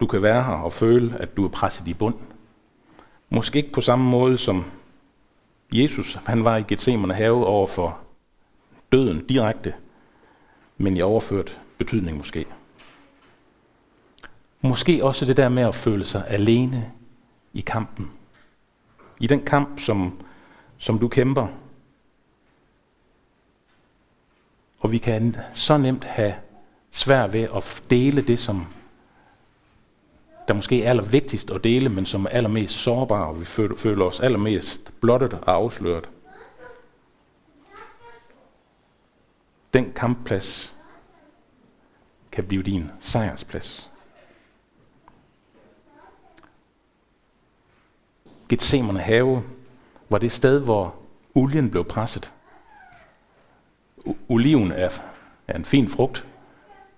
du 0.00 0.06
kan 0.06 0.22
være 0.22 0.44
her 0.44 0.52
og 0.52 0.72
føle, 0.72 1.18
at 1.18 1.36
du 1.36 1.44
er 1.44 1.48
presset 1.48 1.88
i 1.88 1.94
bund. 1.94 2.14
Måske 3.28 3.56
ikke 3.56 3.72
på 3.72 3.80
samme 3.80 4.10
måde 4.10 4.38
som 4.38 4.70
Jesus, 5.72 6.14
han 6.14 6.44
var 6.44 6.56
i 6.56 6.62
Gethsemane 6.62 7.14
have 7.14 7.46
over 7.46 7.66
for 7.66 8.09
døden 8.92 9.26
direkte, 9.26 9.74
men 10.78 10.96
i 10.96 11.00
overført 11.00 11.60
betydning 11.78 12.16
måske. 12.16 12.46
Måske 14.60 15.04
også 15.04 15.24
det 15.24 15.36
der 15.36 15.48
med 15.48 15.62
at 15.62 15.74
føle 15.74 16.04
sig 16.04 16.24
alene 16.28 16.92
i 17.52 17.60
kampen. 17.60 18.10
I 19.20 19.26
den 19.26 19.44
kamp, 19.44 19.80
som, 19.80 20.20
som 20.78 20.98
du 20.98 21.08
kæmper. 21.08 21.46
Og 24.80 24.92
vi 24.92 24.98
kan 24.98 25.36
så 25.54 25.76
nemt 25.76 26.04
have 26.04 26.34
svært 26.90 27.32
ved 27.32 27.48
at 27.56 27.82
dele 27.90 28.22
det, 28.22 28.38
som 28.38 28.66
der 30.48 30.54
måske 30.54 30.82
er 30.82 30.90
allervigtigst 30.90 31.50
at 31.50 31.64
dele, 31.64 31.88
men 31.88 32.06
som 32.06 32.24
er 32.24 32.28
allermest 32.28 32.74
sårbare, 32.74 33.26
og 33.26 33.40
vi 33.40 33.44
føler 33.76 34.04
os 34.04 34.20
allermest 34.20 34.92
blottet 35.00 35.32
og 35.32 35.54
afsløret. 35.54 36.08
Den 39.74 39.92
kampplads 39.92 40.74
kan 42.32 42.46
blive 42.46 42.62
din 42.62 42.90
sejrsplads. 43.00 43.90
Gethsemane 48.48 49.00
have 49.00 49.42
var 50.08 50.18
det 50.18 50.32
sted, 50.32 50.64
hvor 50.64 50.94
olien 51.34 51.70
blev 51.70 51.84
presset. 51.84 52.32
Oliven 54.28 54.72
er, 54.72 54.90
er 55.48 55.56
en 55.56 55.64
fin 55.64 55.88
frugt, 55.88 56.26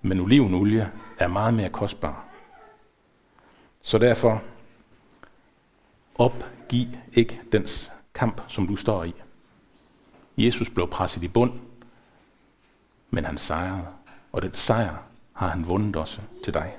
men 0.02 0.20
olivenolie 0.20 0.90
er 1.18 1.28
meget 1.28 1.54
mere 1.54 1.68
kostbar. 1.68 2.24
Så 3.82 3.98
derfor, 3.98 4.42
opgiv 6.14 6.86
ikke 7.12 7.40
den 7.52 7.66
kamp, 8.14 8.42
som 8.48 8.66
du 8.66 8.76
står 8.76 9.04
i. 9.04 9.14
Jesus 10.36 10.70
blev 10.70 10.88
presset 10.88 11.22
i 11.22 11.28
bund, 11.28 11.52
men 13.14 13.24
han 13.24 13.38
sejrede, 13.38 13.86
og 14.32 14.42
den 14.42 14.54
sejr 14.54 14.96
har 15.32 15.48
han 15.48 15.68
vundet 15.68 15.96
også 15.96 16.20
til 16.44 16.54
dig. 16.54 16.76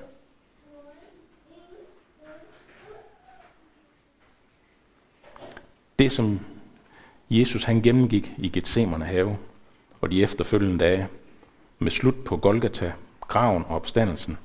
Det, 5.98 6.12
som 6.12 6.40
Jesus 7.30 7.64
han 7.64 7.82
gennemgik 7.82 8.32
i 8.38 8.48
Gethsemane 8.48 9.04
have 9.04 9.38
og 10.00 10.10
de 10.10 10.22
efterfølgende 10.22 10.84
dage, 10.84 11.08
med 11.78 11.90
slut 11.90 12.24
på 12.24 12.36
Golgata, 12.36 12.92
graven 13.20 13.64
og 13.68 13.76
opstandelsen, 13.76 14.38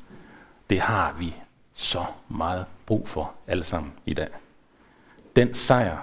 det 0.69 0.79
har 0.79 1.13
vi 1.13 1.35
så 1.73 2.05
meget 2.27 2.65
brug 2.85 3.07
for 3.07 3.33
alle 3.47 3.63
sammen 3.63 3.93
i 4.05 4.13
dag. 4.13 4.29
Den 5.35 5.53
sejr, 5.53 5.97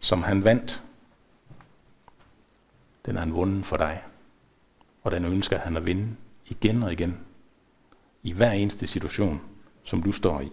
som 0.00 0.22
han 0.22 0.44
vandt, 0.44 0.82
den 3.06 3.14
har 3.14 3.20
han 3.20 3.34
vundet 3.34 3.66
for 3.66 3.76
dig. 3.76 4.02
Og 5.04 5.10
den 5.10 5.24
ønsker 5.24 5.58
han 5.58 5.76
at 5.76 5.86
vinde 5.86 6.16
igen 6.46 6.82
og 6.82 6.92
igen. 6.92 7.20
I 8.22 8.32
hver 8.32 8.52
eneste 8.52 8.86
situation, 8.86 9.40
som 9.84 10.02
du 10.02 10.12
står 10.12 10.40
i. 10.40 10.50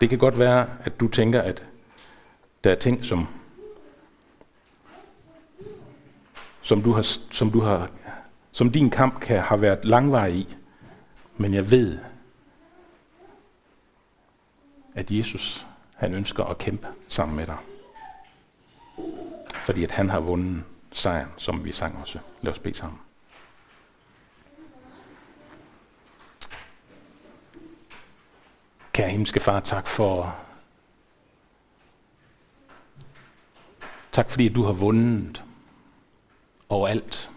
Det 0.00 0.08
kan 0.08 0.18
godt 0.18 0.38
være, 0.38 0.68
at 0.84 1.00
du 1.00 1.08
tænker, 1.08 1.42
at 1.42 1.66
der 2.64 2.70
er 2.70 2.74
ting, 2.74 3.04
som, 3.04 3.26
som, 6.62 6.82
du, 6.82 6.92
har, 6.92 7.02
som, 7.30 7.50
du 7.50 7.60
har, 7.60 7.90
som 8.52 8.72
din 8.72 8.90
kamp 8.90 9.20
kan 9.20 9.40
have 9.40 9.60
været 9.60 9.84
langvarig 9.84 10.34
i. 10.34 10.56
Men 11.36 11.54
jeg 11.54 11.70
ved, 11.70 11.98
at 14.94 15.10
Jesus 15.10 15.66
han 15.94 16.14
ønsker 16.14 16.44
at 16.44 16.58
kæmpe 16.58 16.86
sammen 17.08 17.36
med 17.36 17.46
dig. 17.46 17.56
Fordi 19.62 19.84
at 19.84 19.90
han 19.90 20.10
har 20.10 20.20
vundet 20.20 20.64
sejren, 20.92 21.28
som 21.36 21.64
vi 21.64 21.72
sang 21.72 21.98
også. 22.00 22.18
Lad 22.40 22.52
os 22.52 22.58
bede 22.58 22.74
sammen. 22.74 22.98
Kære 28.92 29.10
himmelske 29.10 29.40
far, 29.40 29.60
tak 29.60 29.86
for 29.86 30.36
Tak 34.12 34.30
fordi 34.30 34.48
du 34.48 34.62
har 34.62 34.72
vundet 34.72 35.42
overalt. 36.68 37.30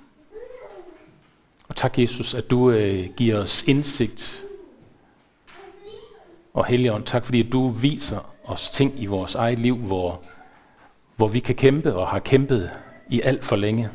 Og 1.67 1.75
tak 1.75 1.99
Jesus, 1.99 2.33
at 2.33 2.49
du 2.49 2.71
øh, 2.71 3.09
giver 3.17 3.37
os 3.37 3.63
indsigt 3.63 4.43
og 6.53 6.65
Helligånd, 6.65 7.03
tak 7.03 7.25
fordi 7.25 7.49
du 7.49 7.69
viser 7.69 8.35
os 8.43 8.69
ting 8.69 9.01
i 9.01 9.05
vores 9.05 9.35
eget 9.35 9.59
liv, 9.59 9.77
hvor, 9.77 10.23
hvor 11.15 11.27
vi 11.27 11.39
kan 11.39 11.55
kæmpe 11.55 11.95
og 11.95 12.07
har 12.07 12.19
kæmpet 12.19 12.71
i 13.09 13.21
alt 13.21 13.45
for 13.45 13.55
længe. 13.55 13.89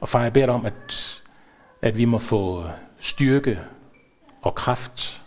Og 0.00 0.08
far, 0.08 0.22
jeg 0.22 0.32
beder 0.32 0.46
dig 0.46 0.54
om, 0.54 0.66
at, 0.66 1.22
at 1.82 1.96
vi 1.96 2.04
må 2.04 2.18
få 2.18 2.64
styrke 2.98 3.60
og 4.42 4.54
kraft, 4.54 5.22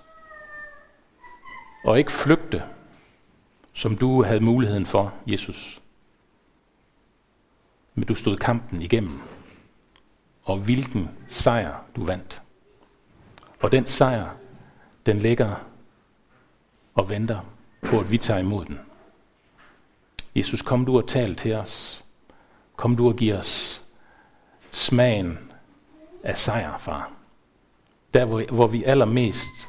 og 1.83 1.99
ikke 1.99 2.11
flygte, 2.11 2.63
som 3.73 3.97
du 3.97 4.23
havde 4.23 4.39
muligheden 4.39 4.85
for, 4.85 5.13
Jesus. 5.27 5.81
Men 7.95 8.03
du 8.03 8.15
stod 8.15 8.37
kampen 8.37 8.81
igennem, 8.81 9.21
og 10.43 10.57
hvilken 10.57 11.09
sejr 11.27 11.85
du 11.95 12.03
vandt. 12.03 12.41
Og 13.59 13.71
den 13.71 13.87
sejr, 13.87 14.35
den 15.05 15.17
ligger 15.17 15.55
og 16.95 17.09
venter 17.09 17.39
på, 17.81 17.99
at 17.99 18.11
vi 18.11 18.17
tager 18.17 18.39
imod 18.39 18.65
den. 18.65 18.79
Jesus, 20.37 20.61
kom 20.61 20.85
du 20.85 20.97
og 20.97 21.07
tal 21.07 21.35
til 21.35 21.53
os. 21.53 22.03
Kom 22.75 22.95
du 22.95 23.07
og 23.07 23.15
giv 23.15 23.33
os 23.33 23.81
smagen 24.71 25.39
af 26.23 26.37
sejr, 26.37 26.77
far. 26.77 27.11
Der, 28.13 28.25
hvor, 28.25 28.43
hvor 28.51 28.67
vi 28.67 28.83
allermest 28.83 29.67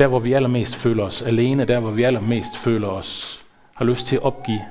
der, 0.00 0.06
hvor 0.06 0.18
vi 0.18 0.32
allermest 0.32 0.74
føler 0.74 1.04
os 1.04 1.22
alene, 1.22 1.64
der, 1.64 1.80
hvor 1.80 1.90
vi 1.90 2.02
allermest 2.02 2.56
føler 2.56 2.88
os, 2.88 3.44
har 3.74 3.84
lyst 3.84 4.06
til 4.06 4.16
at 4.16 4.22
opgive, 4.22 4.64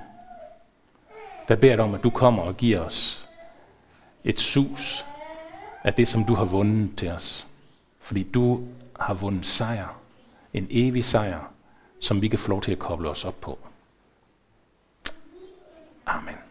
der 1.48 1.56
beder 1.56 1.74
jeg 1.74 1.80
om, 1.80 1.94
at 1.94 2.04
du 2.04 2.10
kommer 2.10 2.44
og 2.44 2.58
giver 2.58 2.80
os 2.80 3.28
et 4.24 4.40
sus 4.40 5.06
af 5.84 5.94
det, 5.94 6.08
som 6.08 6.24
du 6.26 6.34
har 6.34 6.46
vundet 6.46 6.96
til 6.96 7.10
os. 7.10 7.48
Fordi 8.00 8.24
du 8.24 8.62
har 9.00 9.14
vundet 9.14 9.46
sejr, 9.46 10.00
en 10.54 10.68
evig 10.70 11.06
sejr, 11.06 11.52
som 12.00 12.22
vi 12.22 12.28
kan 12.28 12.40
få 12.40 12.50
lov 12.50 12.62
til 12.62 12.72
at 12.72 12.80
koble 12.80 13.10
os 13.10 13.26
op 13.26 13.42
på. 13.42 13.60
Amen. 16.10 16.49